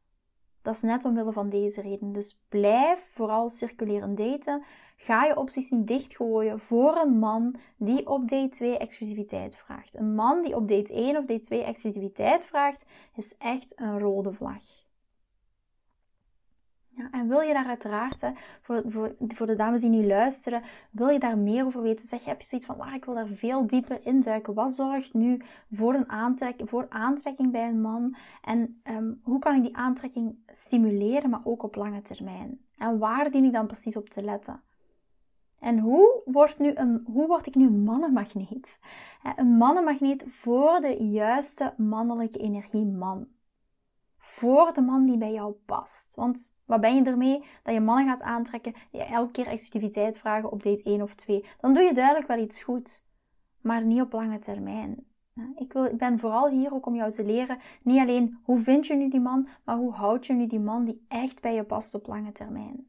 Dat 0.65 0.75
is 0.75 0.83
net 0.83 1.05
omwille 1.05 1.33
van 1.33 1.49
deze 1.49 1.81
reden. 1.81 2.13
Dus 2.13 2.41
blijf 2.49 3.09
vooral 3.11 3.49
circuleren 3.49 4.15
daten. 4.15 4.63
Ga 4.97 5.25
je 5.25 5.37
opties 5.37 5.71
niet 5.71 5.87
dichtgooien 5.87 6.61
voor 6.61 6.97
een 6.97 7.19
man 7.19 7.57
die 7.77 8.07
op 8.07 8.29
date 8.29 8.49
2 8.49 8.79
exclusiviteit 8.79 9.57
vraagt. 9.57 9.97
Een 9.97 10.15
man 10.15 10.43
die 10.43 10.57
op 10.57 10.69
date 10.69 10.93
1 10.93 11.17
of 11.17 11.25
date 11.25 11.41
2 11.41 11.63
exclusiviteit 11.63 12.47
vraagt, 12.47 12.85
is 13.15 13.37
echt 13.39 13.73
een 13.81 13.99
rode 13.99 14.33
vlag. 14.33 14.84
En 17.11 17.29
wil 17.29 17.41
je 17.41 17.53
daar 17.53 17.67
uiteraard, 17.67 18.33
voor, 18.61 18.83
voor, 18.87 19.15
voor 19.19 19.47
de 19.47 19.57
dames 19.57 19.81
die 19.81 19.91
nu 19.91 20.07
luisteren, 20.07 20.63
wil 20.91 21.09
je 21.09 21.19
daar 21.19 21.39
meer 21.39 21.65
over 21.65 21.83
weten? 21.83 22.07
Zeg, 22.07 22.25
heb 22.25 22.41
je 22.41 22.47
zoiets 22.47 22.67
van, 22.67 22.77
waar 22.77 22.95
ik 22.95 23.05
wil 23.05 23.15
daar 23.15 23.27
veel 23.27 23.67
dieper 23.67 24.07
induiken. 24.07 24.55
Wat 24.55 24.75
zorgt 24.75 25.15
nu 25.15 25.41
voor, 25.73 25.95
een 25.95 26.11
aantrek, 26.11 26.61
voor 26.65 26.87
aantrekking 26.89 27.53
bij 27.53 27.69
een 27.69 27.81
man? 27.81 28.17
En 28.43 28.81
ehm, 28.83 29.13
hoe 29.23 29.39
kan 29.39 29.57
ik 29.57 29.63
die 29.63 29.77
aantrekking 29.77 30.37
stimuleren, 30.47 31.31
maar 31.31 31.41
ook 31.45 31.63
op 31.63 31.75
lange 31.75 32.03
termijn? 32.03 32.61
En 32.79 32.99
waar 32.99 33.31
dien 33.31 33.45
ik 33.45 33.53
dan 33.53 33.67
precies 33.67 33.97
op 33.97 34.09
te 34.09 34.23
letten? 34.23 34.63
En 35.61 35.79
hoe, 35.79 36.23
wordt 36.25 36.59
nu 36.59 36.75
een, 36.75 37.05
hoe 37.07 37.27
word 37.27 37.47
ik 37.47 37.55
nu 37.55 37.67
een 37.67 37.85
mannenmagneet? 37.85 38.79
Een 39.37 39.57
mannenmagneet 39.57 40.25
voor 40.29 40.81
de 40.81 41.05
juiste 41.05 41.75
mannelijke 41.77 42.39
energie 42.39 42.85
man 42.85 43.27
voor 44.45 44.73
de 44.73 44.81
man 44.81 45.07
die 45.07 45.19
bij 45.19 45.33
jou 45.33 45.53
past. 45.67 46.15
Want 46.15 46.55
wat 46.65 46.81
ben 46.81 46.95
je 46.95 47.03
ermee? 47.03 47.45
Dat 47.63 47.75
je 47.75 47.81
mannen 47.81 48.07
gaat 48.07 48.23
aantrekken 48.23 48.75
die 48.91 49.03
elke 49.03 49.31
keer 49.31 49.47
exclusiviteit 49.47 50.19
vragen 50.19 50.51
op 50.51 50.63
date 50.63 50.83
1 50.83 51.03
of 51.03 51.15
2. 51.15 51.45
Dan 51.61 51.75
doe 51.75 51.83
je 51.83 51.95
duidelijk 51.95 52.27
wel 52.27 52.39
iets 52.39 52.63
goed, 52.63 53.05
maar 53.61 53.85
niet 53.85 54.01
op 54.01 54.13
lange 54.13 54.39
termijn. 54.39 55.07
Ik, 55.57 55.73
wil, 55.73 55.85
ik 55.85 55.99
ben 55.99 56.19
vooral 56.19 56.49
hier 56.49 56.75
ook 56.75 56.87
om 56.87 56.95
jou 56.95 57.11
te 57.11 57.25
leren, 57.25 57.59
niet 57.83 58.01
alleen 58.01 58.39
hoe 58.43 58.59
vind 58.59 58.87
je 58.87 58.95
nu 58.95 59.09
die 59.09 59.21
man, 59.21 59.49
maar 59.65 59.77
hoe 59.77 59.93
houd 59.93 60.27
je 60.27 60.33
nu 60.33 60.47
die 60.47 60.61
man 60.61 60.85
die 60.85 61.05
echt 61.09 61.43
bij 61.43 61.55
je 61.55 61.65
past 61.65 61.95
op 61.95 62.07
lange 62.07 62.33
termijn. 62.33 62.87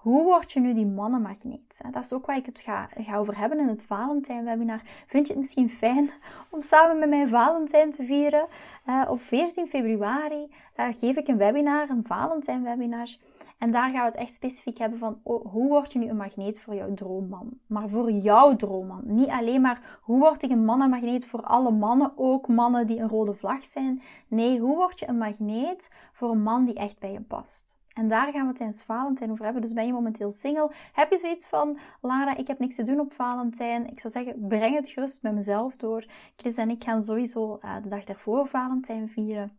Hoe 0.00 0.24
word 0.24 0.52
je 0.52 0.60
nu 0.60 0.74
die 0.74 0.86
mannenmagneet? 0.86 1.80
Dat 1.90 2.04
is 2.04 2.12
ook 2.12 2.26
waar 2.26 2.36
ik 2.36 2.46
het 2.46 2.58
ga, 2.58 2.88
ga 2.98 3.16
over 3.16 3.38
hebben 3.38 3.58
in 3.58 3.68
het 3.68 3.82
Valentijn-webinar. 3.82 4.80
Vind 5.06 5.26
je 5.26 5.32
het 5.32 5.42
misschien 5.42 5.70
fijn 5.70 6.10
om 6.50 6.60
samen 6.60 6.98
met 6.98 7.08
mij 7.08 7.28
Valentijn 7.28 7.90
te 7.90 8.02
vieren? 8.02 8.46
Uh, 8.86 9.06
op 9.08 9.20
14 9.20 9.66
februari 9.66 10.50
uh, 10.76 10.86
geef 10.90 11.16
ik 11.16 11.28
een 11.28 11.36
webinar, 11.36 11.90
een 11.90 12.04
Valentijn-webinar. 12.06 13.16
En 13.58 13.70
daar 13.70 13.90
gaan 13.90 14.00
we 14.00 14.10
het 14.10 14.14
echt 14.14 14.34
specifiek 14.34 14.78
hebben 14.78 14.98
van 14.98 15.20
oh, 15.22 15.52
hoe 15.52 15.68
word 15.68 15.92
je 15.92 15.98
nu 15.98 16.08
een 16.08 16.16
magneet 16.16 16.60
voor 16.60 16.74
jouw 16.74 16.94
droomman? 16.94 17.58
Maar 17.66 17.88
voor 17.88 18.10
jouw 18.10 18.56
droomman. 18.56 19.02
Niet 19.04 19.28
alleen 19.28 19.60
maar 19.60 19.98
hoe 20.00 20.18
word 20.18 20.42
ik 20.42 20.50
een 20.50 20.64
mannenmagneet 20.64 21.26
voor 21.26 21.42
alle 21.42 21.70
mannen, 21.70 22.12
ook 22.16 22.48
mannen 22.48 22.86
die 22.86 22.98
een 22.98 23.08
rode 23.08 23.34
vlag 23.34 23.64
zijn. 23.64 24.02
Nee, 24.28 24.58
hoe 24.58 24.76
word 24.76 24.98
je 24.98 25.08
een 25.08 25.18
magneet 25.18 25.90
voor 26.12 26.30
een 26.30 26.42
man 26.42 26.64
die 26.64 26.74
echt 26.74 26.98
bij 26.98 27.12
je 27.12 27.20
past? 27.20 27.79
En 27.94 28.08
daar 28.08 28.32
gaan 28.32 28.46
we 28.46 28.52
tijdens 28.52 28.82
Valentijn 28.82 29.30
over 29.30 29.44
hebben. 29.44 29.62
Dus 29.62 29.72
ben 29.72 29.86
je 29.86 29.92
momenteel 29.92 30.30
single? 30.30 30.70
Heb 30.92 31.10
je 31.10 31.18
zoiets 31.18 31.46
van, 31.46 31.78
Lara, 32.00 32.36
ik 32.36 32.46
heb 32.46 32.58
niks 32.58 32.74
te 32.74 32.82
doen 32.82 33.00
op 33.00 33.12
Valentijn? 33.12 33.90
Ik 33.90 34.00
zou 34.00 34.12
zeggen, 34.12 34.48
breng 34.48 34.74
het 34.74 34.88
gerust 34.88 35.22
met 35.22 35.34
mezelf 35.34 35.76
door. 35.76 36.04
Chris 36.36 36.56
en 36.56 36.70
ik 36.70 36.82
gaan 36.82 37.00
sowieso 37.00 37.58
uh, 37.64 37.76
de 37.82 37.88
dag 37.88 38.04
daarvoor 38.04 38.46
Valentijn 38.46 39.08
vieren. 39.08 39.52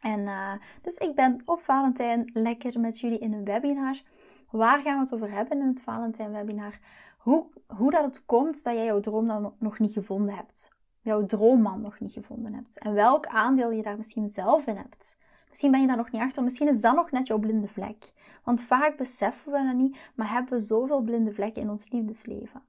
En 0.00 0.20
uh, 0.20 0.52
dus 0.82 0.96
ik 0.96 1.14
ben 1.14 1.42
op 1.44 1.60
Valentijn 1.60 2.30
lekker 2.32 2.80
met 2.80 3.00
jullie 3.00 3.18
in 3.18 3.32
een 3.32 3.44
webinar. 3.44 4.02
Waar 4.50 4.80
gaan 4.80 4.94
we 4.94 5.00
het 5.00 5.14
over 5.14 5.30
hebben 5.30 5.60
in 5.60 5.66
het 5.66 5.82
Valentijn 5.82 6.32
webinar? 6.32 6.78
Hoe, 7.18 7.46
hoe 7.66 7.90
dat 7.90 8.04
het 8.04 8.24
komt 8.24 8.64
dat 8.64 8.74
jij 8.74 8.84
jouw 8.84 9.00
droom 9.00 9.26
dan 9.26 9.54
nog 9.58 9.78
niet 9.78 9.92
gevonden 9.92 10.34
hebt. 10.34 10.70
Jouw 11.00 11.26
droomman 11.26 11.80
nog 11.80 12.00
niet 12.00 12.12
gevonden 12.12 12.54
hebt. 12.54 12.78
En 12.78 12.94
welk 12.94 13.26
aandeel 13.26 13.70
je 13.70 13.82
daar 13.82 13.96
misschien 13.96 14.28
zelf 14.28 14.66
in 14.66 14.76
hebt. 14.76 15.16
Misschien 15.56 15.74
ben 15.74 15.80
je 15.80 15.86
daar 15.86 16.04
nog 16.04 16.12
niet 16.12 16.22
achter. 16.22 16.42
Misschien 16.42 16.68
is 16.68 16.80
dat 16.80 16.94
nog 16.94 17.10
net 17.10 17.26
jouw 17.26 17.38
blinde 17.38 17.66
vlek. 17.66 18.12
Want 18.44 18.60
vaak 18.60 18.96
beseffen 18.96 19.52
we 19.52 19.64
dat 19.64 19.74
niet, 19.74 19.96
maar 20.14 20.32
hebben 20.32 20.52
we 20.52 20.58
zoveel 20.58 21.00
blinde 21.00 21.32
vlekken 21.32 21.62
in 21.62 21.70
ons 21.70 21.90
liefdesleven. 21.90 22.62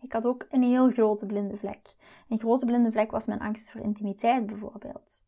Ik 0.00 0.12
had 0.12 0.26
ook 0.26 0.46
een 0.50 0.62
heel 0.62 0.90
grote 0.90 1.26
blinde 1.26 1.56
vlek. 1.56 1.94
Een 2.28 2.38
grote 2.38 2.66
blinde 2.66 2.92
vlek 2.92 3.10
was 3.10 3.26
mijn 3.26 3.40
angst 3.40 3.70
voor 3.70 3.80
intimiteit 3.80 4.46
bijvoorbeeld. 4.46 5.22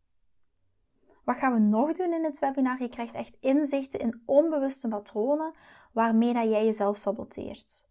Wat 1.25 1.37
gaan 1.37 1.53
we 1.53 1.59
nog 1.59 1.93
doen 1.93 2.13
in 2.13 2.25
het 2.25 2.39
webinar? 2.39 2.83
Je 2.83 2.89
krijgt 2.89 3.15
echt 3.15 3.37
inzichten 3.41 4.01
in 4.01 4.23
onbewuste 4.25 4.89
patronen 4.89 5.55
waarmee 5.93 6.33
dat 6.33 6.49
jij 6.49 6.65
jezelf 6.65 6.97
saboteert. 6.97 7.85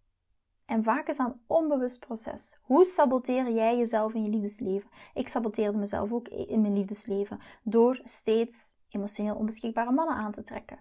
En 0.66 0.84
vaak 0.84 1.08
is 1.08 1.18
dat 1.18 1.28
een 1.28 1.42
onbewust 1.48 2.00
proces. 2.00 2.58
Hoe 2.62 2.86
saboteer 2.86 3.52
jij 3.52 3.78
jezelf 3.78 4.14
in 4.14 4.24
je 4.24 4.30
liefdesleven? 4.30 4.90
Ik 5.14 5.28
saboteerde 5.28 5.78
mezelf 5.78 6.12
ook 6.12 6.28
in 6.28 6.62
mijn 6.62 6.74
liefdesleven 6.74 7.40
door 7.64 8.02
steeds 8.04 8.82
emotioneel 8.94 9.36
onbeschikbare 9.36 9.92
mannen 9.92 10.16
aan 10.16 10.32
te 10.32 10.44
trekken. 10.44 10.80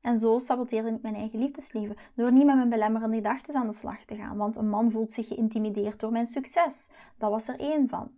En 0.00 0.18
zo 0.18 0.38
saboteerde 0.38 0.90
ik 0.90 1.02
mijn 1.02 1.14
eigen 1.14 1.38
liefdesleven 1.38 1.96
door 2.14 2.32
niet 2.32 2.44
met 2.44 2.56
mijn 2.56 2.68
belemmerende 2.68 3.16
gedachten 3.16 3.54
aan 3.54 3.66
de 3.66 3.72
slag 3.72 4.04
te 4.04 4.16
gaan, 4.16 4.36
want 4.36 4.56
een 4.56 4.68
man 4.68 4.90
voelt 4.90 5.12
zich 5.12 5.28
geïntimideerd 5.28 6.00
door 6.00 6.12
mijn 6.12 6.26
succes. 6.26 6.90
Dat 7.18 7.30
was 7.30 7.48
er 7.48 7.60
één 7.60 7.88
van. 7.88 8.10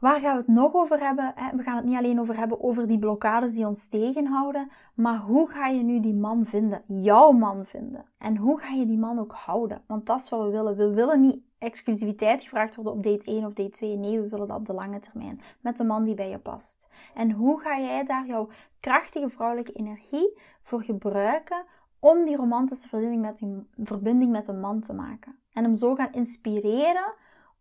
Waar 0.00 0.20
gaan 0.20 0.32
we 0.32 0.38
het 0.38 0.48
nog 0.48 0.74
over 0.74 1.00
hebben? 1.00 1.34
We 1.56 1.62
gaan 1.62 1.76
het 1.76 1.84
niet 1.84 1.96
alleen 1.96 2.20
over 2.20 2.36
hebben 2.36 2.62
over 2.62 2.86
die 2.86 2.98
blokkades 2.98 3.52
die 3.52 3.66
ons 3.66 3.88
tegenhouden, 3.88 4.70
maar 4.94 5.18
hoe 5.18 5.48
ga 5.48 5.66
je 5.66 5.82
nu 5.82 6.00
die 6.00 6.14
man 6.14 6.46
vinden? 6.46 6.82
Jouw 6.86 7.32
man 7.32 7.64
vinden. 7.64 8.04
En 8.18 8.36
hoe 8.36 8.60
ga 8.60 8.74
je 8.74 8.86
die 8.86 8.98
man 8.98 9.18
ook 9.18 9.32
houden? 9.32 9.82
Want 9.86 10.06
dat 10.06 10.20
is 10.20 10.28
wat 10.28 10.42
we 10.42 10.50
willen. 10.50 10.76
We 10.76 10.94
willen 10.94 11.20
niet 11.20 11.44
exclusiviteit 11.58 12.42
gevraagd 12.42 12.74
worden 12.74 12.92
op 12.92 13.02
date 13.02 13.26
1 13.26 13.44
of 13.44 13.52
date 13.52 13.70
2. 13.70 13.96
Nee, 13.96 14.20
we 14.20 14.28
willen 14.28 14.48
dat 14.48 14.58
op 14.58 14.66
de 14.66 14.72
lange 14.72 14.98
termijn. 14.98 15.40
Met 15.60 15.76
de 15.76 15.84
man 15.84 16.04
die 16.04 16.14
bij 16.14 16.28
je 16.30 16.38
past. 16.38 16.88
En 17.14 17.30
hoe 17.30 17.60
ga 17.60 17.78
jij 17.78 18.04
daar 18.04 18.26
jouw 18.26 18.48
krachtige 18.80 19.28
vrouwelijke 19.28 19.72
energie 19.72 20.38
voor 20.62 20.82
gebruiken 20.82 21.64
om 21.98 22.24
die 22.24 22.36
romantische 22.36 22.88
verbinding 22.88 23.22
met, 23.22 23.38
die, 23.38 23.66
verbinding 23.76 24.30
met 24.30 24.48
een 24.48 24.60
man 24.60 24.80
te 24.80 24.92
maken? 24.92 25.38
En 25.52 25.64
hem 25.64 25.74
zo 25.74 25.94
gaan 25.94 26.12
inspireren 26.12 27.14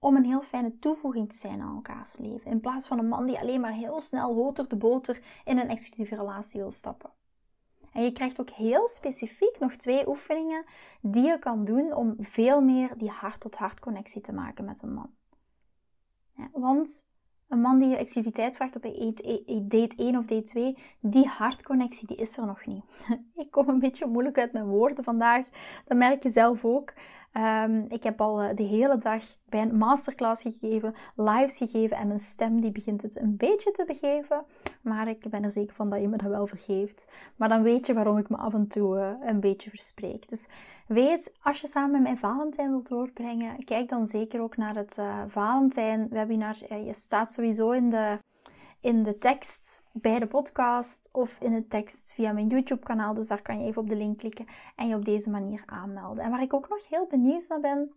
om 0.06 0.16
een 0.16 0.26
heel 0.26 0.42
fijne 0.42 0.80
toevoeging 0.80 1.30
te 1.30 1.38
zijn 1.38 1.62
aan 1.62 1.76
elkaars 1.76 2.18
leven. 2.18 2.52
In 2.52 2.60
plaats 2.60 2.88
van 2.88 3.00
een 3.00 3.08
man 3.08 3.26
die 3.26 3.40
alleen 3.40 3.62
maar 3.62 3.74
heel 3.74 4.02
snel 4.02 4.34
hoter 4.34 4.68
de 4.68 4.76
boter 4.76 5.22
in 5.46 5.58
een 5.58 5.70
exclusieve 5.70 6.16
relatie 6.16 6.60
wil 6.60 6.72
stappen. 6.72 7.10
En 7.92 8.04
je 8.04 8.12
krijgt 8.12 8.40
ook 8.40 8.50
heel 8.50 8.88
specifiek 8.88 9.60
nog 9.60 9.76
twee 9.76 10.08
oefeningen 10.08 10.66
die 11.02 11.24
je 11.24 11.40
kan 11.40 11.66
doen 11.66 11.94
om 11.94 12.16
veel 12.20 12.62
meer 12.62 12.98
die 12.98 13.10
hart-tot-hart 13.10 13.80
connectie 13.80 14.22
te 14.22 14.34
maken 14.34 14.66
met 14.66 14.82
een 14.82 14.94
man. 14.94 15.10
Ja, 16.32 16.50
want 16.52 17.08
een 17.50 17.62
man 17.62 17.80
die 17.80 17.90
je 17.90 17.98
exclusiviteit 17.98 18.56
vraagt 18.56 18.76
op 18.76 18.84
een 18.84 19.68
date 19.68 19.96
1 19.96 20.18
of 20.18 20.26
date 20.26 20.44
2, 20.44 20.78
die 21.00 21.28
hartconnectie 21.28 22.08
die 22.08 22.18
is 22.18 22.38
er 22.38 22.46
nog 22.46 22.66
niet. 22.66 22.84
Ik 23.36 23.52
kom 23.52 23.70
een 23.70 23.80
beetje 23.80 24.08
moeilijk 24.08 24.38
uit 24.38 24.54
mijn 24.54 24.66
woorden 24.66 25.04
vandaag, 25.04 25.48
dat 25.86 25.98
merk 25.98 26.24
je 26.24 26.30
zelf 26.30 26.66
ook. 26.66 26.94
Um, 27.38 27.86
ik 27.90 28.04
heb 28.04 28.22
al 28.22 28.42
eh, 28.42 28.56
de 28.56 28.64
hele 28.64 28.98
dag 28.98 29.24
bij 29.50 29.62
een 29.62 29.78
masterclass 29.78 30.42
gegeven, 30.42 30.96
lives 31.16 31.58
gegeven 31.58 31.98
en 31.98 32.08
mijn 32.08 32.20
stem 32.20 32.62
die 32.62 32.72
begint 32.72 33.02
het 33.02 33.20
een 33.20 33.38
beetje 33.38 33.72
te 33.72 33.84
begeven. 33.86 34.46
Maar 34.86 35.08
ik 35.08 35.30
ben 35.30 35.44
er 35.44 35.52
zeker 35.52 35.76
van 35.76 35.90
dat 35.90 36.02
je 36.02 36.08
me 36.08 36.18
dat 36.18 36.30
wel 36.30 36.48
vergeeft. 36.48 37.08
Maar 37.36 37.50
dan 37.50 37.64
weet 37.64 37.88
je 37.88 37.94
waarom 37.94 38.18
ik 38.18 38.30
me 38.30 38.38
af 38.38 38.54
en 38.54 38.68
toe 38.68 38.98
uh, 38.98 39.28
een 39.30 39.40
beetje 39.40 39.70
verspreek. 39.70 40.30
Dus 40.30 40.48
weet, 40.88 41.34
als 41.42 41.62
je 41.62 41.68
samen 41.68 41.92
met 41.92 42.02
mij 42.02 42.18
Valentijn 42.18 42.70
wilt 42.70 42.88
doorbrengen, 42.88 43.64
kijk 43.64 43.90
dan 43.90 44.08
zeker 44.08 44.42
ook 44.42 44.58
naar 44.58 44.76
het 44.76 44.98
uh, 44.98 45.24
Valentijn 45.28 46.08
webinar. 46.10 46.56
je 46.86 46.94
staat 46.94 47.32
sowieso 47.32 47.72
in 47.72 47.90
de 47.90 48.18
in 48.80 49.04
de 49.04 49.18
tekst 49.18 49.84
bij 49.92 50.20
de 50.20 50.28
podcast 50.28 51.10
of 51.12 51.38
in 51.40 51.52
de 51.52 51.68
tekst 51.68 52.14
via 52.14 52.32
mijn 52.32 52.48
YouTube 52.48 52.84
kanaal. 52.84 53.14
Dus 53.14 53.28
daar 53.28 53.42
kan 53.42 53.60
je 53.60 53.66
even 53.68 53.82
op 53.82 53.90
de 53.90 53.96
link 53.96 54.18
klikken 54.18 54.46
en 54.76 54.88
je 54.88 54.96
op 54.96 55.06
deze 55.06 55.30
manier 55.30 55.64
aanmelden. 55.66 56.24
En 56.24 56.32
waar 56.32 56.42
ik 56.42 56.54
ook 56.54 56.70
nog 56.70 56.90
heel 56.90 57.08
benieuwd 57.08 57.48
naar 57.48 57.60
ben, 57.60 57.92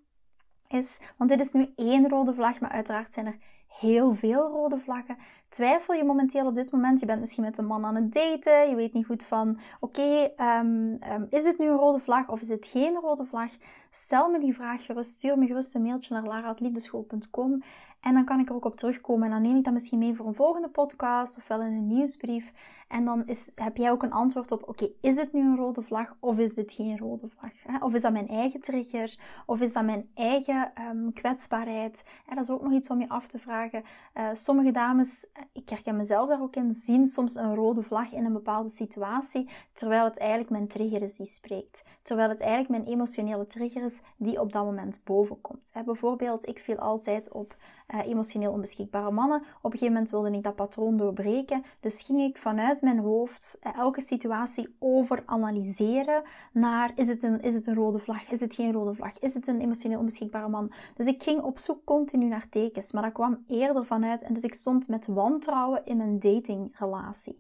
is, 0.68 1.00
want 1.16 1.30
dit 1.30 1.40
is 1.40 1.52
nu 1.52 1.72
één 1.76 2.08
rode 2.08 2.34
vlag, 2.34 2.60
maar 2.60 2.70
uiteraard 2.70 3.12
zijn 3.12 3.26
er 3.26 3.38
heel 3.66 4.14
veel 4.14 4.48
rode 4.48 4.78
vlaggen. 4.78 5.16
Twijfel 5.48 5.94
je 5.94 6.04
momenteel 6.04 6.46
op 6.46 6.54
dit 6.54 6.72
moment? 6.72 7.00
Je 7.00 7.06
bent 7.06 7.20
misschien 7.20 7.44
met 7.44 7.58
een 7.58 7.66
man 7.66 7.84
aan 7.84 7.94
het 7.94 8.12
daten. 8.12 8.68
Je 8.68 8.74
weet 8.74 8.92
niet 8.92 9.06
goed 9.06 9.22
van, 9.22 9.58
oké, 9.80 10.30
ehm, 10.36 10.96
ehm, 11.00 11.24
is 11.30 11.44
het 11.44 11.58
nu 11.58 11.66
een 11.66 11.76
rode 11.76 11.98
vlag 11.98 12.28
of 12.28 12.40
is 12.40 12.48
het 12.48 12.66
geen 12.66 12.94
rode 12.94 13.24
vlag? 13.24 13.50
Stel 13.90 14.30
me 14.30 14.38
die 14.38 14.54
vraag 14.54 14.84
gerust. 14.84 15.10
Stuur 15.10 15.38
me 15.38 15.46
gerust 15.46 15.74
een 15.74 15.82
mailtje 15.82 16.14
naar 16.14 16.24
lara.liefdeschool.com 16.24 17.62
en 18.00 18.14
dan 18.14 18.24
kan 18.24 18.40
ik 18.40 18.48
er 18.48 18.54
ook 18.54 18.64
op 18.64 18.76
terugkomen. 18.76 19.24
En 19.24 19.30
dan 19.30 19.42
neem 19.42 19.56
ik 19.56 19.64
dat 19.64 19.72
misschien 19.72 19.98
mee 19.98 20.14
voor 20.14 20.26
een 20.26 20.34
volgende 20.34 20.68
podcast 20.68 21.36
of 21.36 21.48
wel 21.48 21.60
in 21.60 21.72
een 21.72 21.86
nieuwsbrief. 21.86 22.52
En 22.88 23.04
dan 23.04 23.26
is, 23.26 23.50
heb 23.54 23.76
jij 23.76 23.90
ook 23.90 24.02
een 24.02 24.12
antwoord 24.12 24.52
op: 24.52 24.68
oké, 24.68 24.88
is 25.00 25.14
dit 25.14 25.32
nu 25.32 25.40
een 25.40 25.56
rode 25.56 25.82
vlag 25.82 26.16
of 26.20 26.38
is 26.38 26.54
dit 26.54 26.72
geen 26.72 26.98
rode 26.98 27.28
vlag? 27.28 27.82
Of 27.82 27.94
is 27.94 28.02
dat 28.02 28.12
mijn 28.12 28.28
eigen 28.28 28.60
trigger? 28.60 29.18
Of 29.46 29.60
is 29.60 29.72
dat 29.72 29.84
mijn 29.84 30.10
eigen 30.14 30.72
um, 30.90 31.12
kwetsbaarheid? 31.12 32.04
Dat 32.28 32.44
is 32.44 32.50
ook 32.50 32.62
nog 32.62 32.72
iets 32.72 32.88
om 32.88 33.00
je 33.00 33.08
af 33.08 33.26
te 33.26 33.38
vragen. 33.38 33.82
Uh, 34.14 34.28
sommige 34.32 34.70
dames, 34.70 35.26
ik 35.52 35.68
herken 35.68 35.96
mezelf 35.96 36.28
daar 36.28 36.42
ook 36.42 36.56
in, 36.56 36.72
zien 36.72 37.06
soms 37.06 37.34
een 37.34 37.54
rode 37.54 37.82
vlag 37.82 38.12
in 38.12 38.24
een 38.24 38.32
bepaalde 38.32 38.70
situatie, 38.70 39.48
terwijl 39.72 40.04
het 40.04 40.18
eigenlijk 40.18 40.50
mijn 40.50 40.68
trigger 40.68 41.02
is 41.02 41.16
die 41.16 41.26
spreekt. 41.26 41.84
Terwijl 42.02 42.28
het 42.28 42.40
eigenlijk 42.40 42.70
mijn 42.70 42.94
emotionele 42.94 43.46
trigger 43.46 43.84
is 43.84 44.00
die 44.16 44.40
op 44.40 44.52
dat 44.52 44.64
moment 44.64 45.00
bovenkomt. 45.04 45.70
Hè? 45.72 45.82
Bijvoorbeeld, 45.82 46.48
ik 46.48 46.58
viel 46.58 46.76
altijd 46.76 47.32
op 47.32 47.56
uh, 47.94 48.06
emotioneel 48.06 48.52
onbeschikbare 48.52 49.10
mannen. 49.10 49.38
Op 49.38 49.64
een 49.64 49.70
gegeven 49.70 49.92
moment 49.92 50.10
wilde 50.10 50.30
ik 50.30 50.42
dat 50.42 50.54
patroon 50.54 50.96
doorbreken. 50.96 51.62
Dus 51.80 52.02
ging 52.02 52.20
ik 52.20 52.38
vanuit 52.38 52.82
mijn 52.82 52.98
hoofd 52.98 53.58
uh, 53.66 53.78
elke 53.78 54.00
situatie 54.00 54.76
overanalyseren 54.78 56.22
naar 56.52 56.92
is 56.94 57.08
het, 57.08 57.22
een, 57.22 57.40
is 57.40 57.54
het 57.54 57.66
een 57.66 57.74
rode 57.74 57.98
vlag, 57.98 58.30
is 58.30 58.40
het 58.40 58.54
geen 58.54 58.72
rode 58.72 58.94
vlag, 58.94 59.18
is 59.18 59.34
het 59.34 59.46
een 59.46 59.60
emotioneel 59.60 59.98
onbeschikbare 59.98 60.48
man. 60.48 60.72
Dus 60.96 61.06
ik 61.06 61.22
ging 61.22 61.42
op 61.42 61.58
zoek 61.58 61.84
continu 61.84 62.26
naar 62.26 62.48
tekens, 62.48 62.92
maar 62.92 63.02
dat 63.02 63.12
kwam 63.12 63.44
eerder 63.46 63.84
vanuit 63.84 64.22
en 64.22 64.32
dus 64.32 64.42
ik 64.42 64.54
stond 64.54 64.88
met 64.88 65.06
wantrouwen 65.28 65.84
in 65.84 65.96
mijn 65.96 66.18
datingrelatie. 66.18 67.38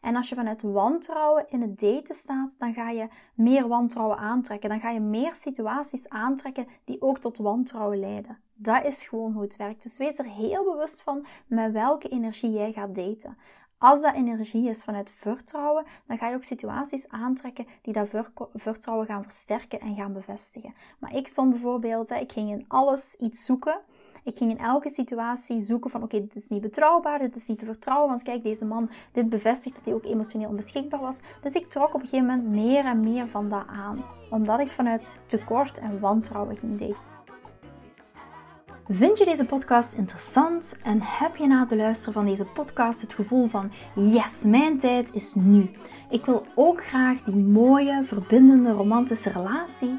En 0.00 0.16
als 0.16 0.28
je 0.28 0.34
vanuit 0.34 0.62
wantrouwen 0.62 1.44
in 1.48 1.60
het 1.60 1.80
daten 1.80 2.14
staat, 2.14 2.54
dan 2.58 2.74
ga 2.74 2.90
je 2.90 3.08
meer 3.34 3.68
wantrouwen 3.68 4.16
aantrekken. 4.16 4.68
Dan 4.68 4.80
ga 4.80 4.90
je 4.90 5.00
meer 5.00 5.34
situaties 5.34 6.08
aantrekken 6.08 6.66
die 6.84 7.02
ook 7.02 7.18
tot 7.18 7.38
wantrouwen 7.38 8.00
leiden. 8.00 8.38
Dat 8.54 8.84
is 8.84 9.04
gewoon 9.04 9.32
hoe 9.32 9.42
het 9.42 9.56
werkt. 9.56 9.82
Dus 9.82 9.98
wees 9.98 10.18
er 10.18 10.24
heel 10.24 10.64
bewust 10.64 11.02
van 11.02 11.26
met 11.46 11.72
welke 11.72 12.08
energie 12.08 12.50
jij 12.50 12.72
gaat 12.72 12.94
daten. 12.94 13.36
Als 13.78 14.02
dat 14.02 14.14
energie 14.14 14.68
is 14.68 14.84
vanuit 14.84 15.10
vertrouwen, 15.10 15.84
dan 16.06 16.18
ga 16.18 16.28
je 16.28 16.34
ook 16.34 16.44
situaties 16.44 17.08
aantrekken 17.08 17.66
die 17.82 17.92
dat 17.92 18.08
vertrouwen 18.54 19.06
gaan 19.06 19.24
versterken 19.24 19.80
en 19.80 19.94
gaan 19.96 20.12
bevestigen. 20.12 20.74
Maar 20.98 21.14
ik 21.14 21.28
stond 21.28 21.50
bijvoorbeeld, 21.50 22.10
ik 22.10 22.32
ging 22.32 22.50
in 22.50 22.64
alles 22.68 23.14
iets 23.14 23.44
zoeken. 23.44 23.80
Ik 24.24 24.36
ging 24.36 24.50
in 24.50 24.58
elke 24.58 24.90
situatie 24.90 25.60
zoeken 25.60 25.90
van 25.90 26.02
oké, 26.02 26.20
dit 26.20 26.34
is 26.34 26.48
niet 26.48 26.60
betrouwbaar, 26.60 27.18
dit 27.18 27.36
is 27.36 27.46
niet 27.46 27.58
te 27.58 27.64
vertrouwen, 27.64 28.08
want 28.08 28.22
kijk, 28.22 28.42
deze 28.42 28.64
man, 28.64 28.90
dit 29.12 29.28
bevestigt 29.28 29.74
dat 29.74 29.84
hij 29.84 29.94
ook 29.94 30.04
emotioneel 30.04 30.48
onbeschikbaar 30.48 31.00
was. 31.00 31.18
Dus 31.42 31.54
ik 31.54 31.68
trok 31.68 31.94
op 31.94 32.00
een 32.00 32.08
gegeven 32.08 32.26
moment 32.26 32.48
meer 32.48 32.84
en 32.84 33.00
meer 33.00 33.28
van 33.28 33.48
dat 33.48 33.64
aan, 33.66 34.04
omdat 34.30 34.60
ik 34.60 34.70
vanuit 34.70 35.10
tekort 35.26 35.78
en 35.78 36.00
wantrouwen 36.00 36.56
ging 36.56 36.78
daten. 36.78 37.08
Vind 38.92 39.18
je 39.18 39.24
deze 39.24 39.44
podcast 39.44 39.92
interessant 39.92 40.76
en 40.82 40.98
heb 41.02 41.36
je 41.36 41.46
na 41.46 41.60
het 41.60 41.78
luisteren 41.78 42.14
van 42.14 42.24
deze 42.24 42.44
podcast 42.44 43.00
het 43.00 43.12
gevoel 43.12 43.48
van 43.48 43.70
yes, 43.94 44.44
mijn 44.44 44.78
tijd 44.78 45.14
is 45.14 45.34
nu. 45.34 45.70
Ik 46.08 46.24
wil 46.24 46.46
ook 46.54 46.84
graag 46.84 47.22
die 47.22 47.34
mooie, 47.34 48.04
verbindende, 48.04 48.70
romantische 48.70 49.30
relatie 49.30 49.98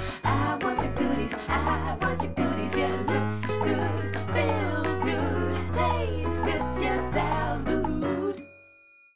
I 1.33 1.97
want 1.97 2.10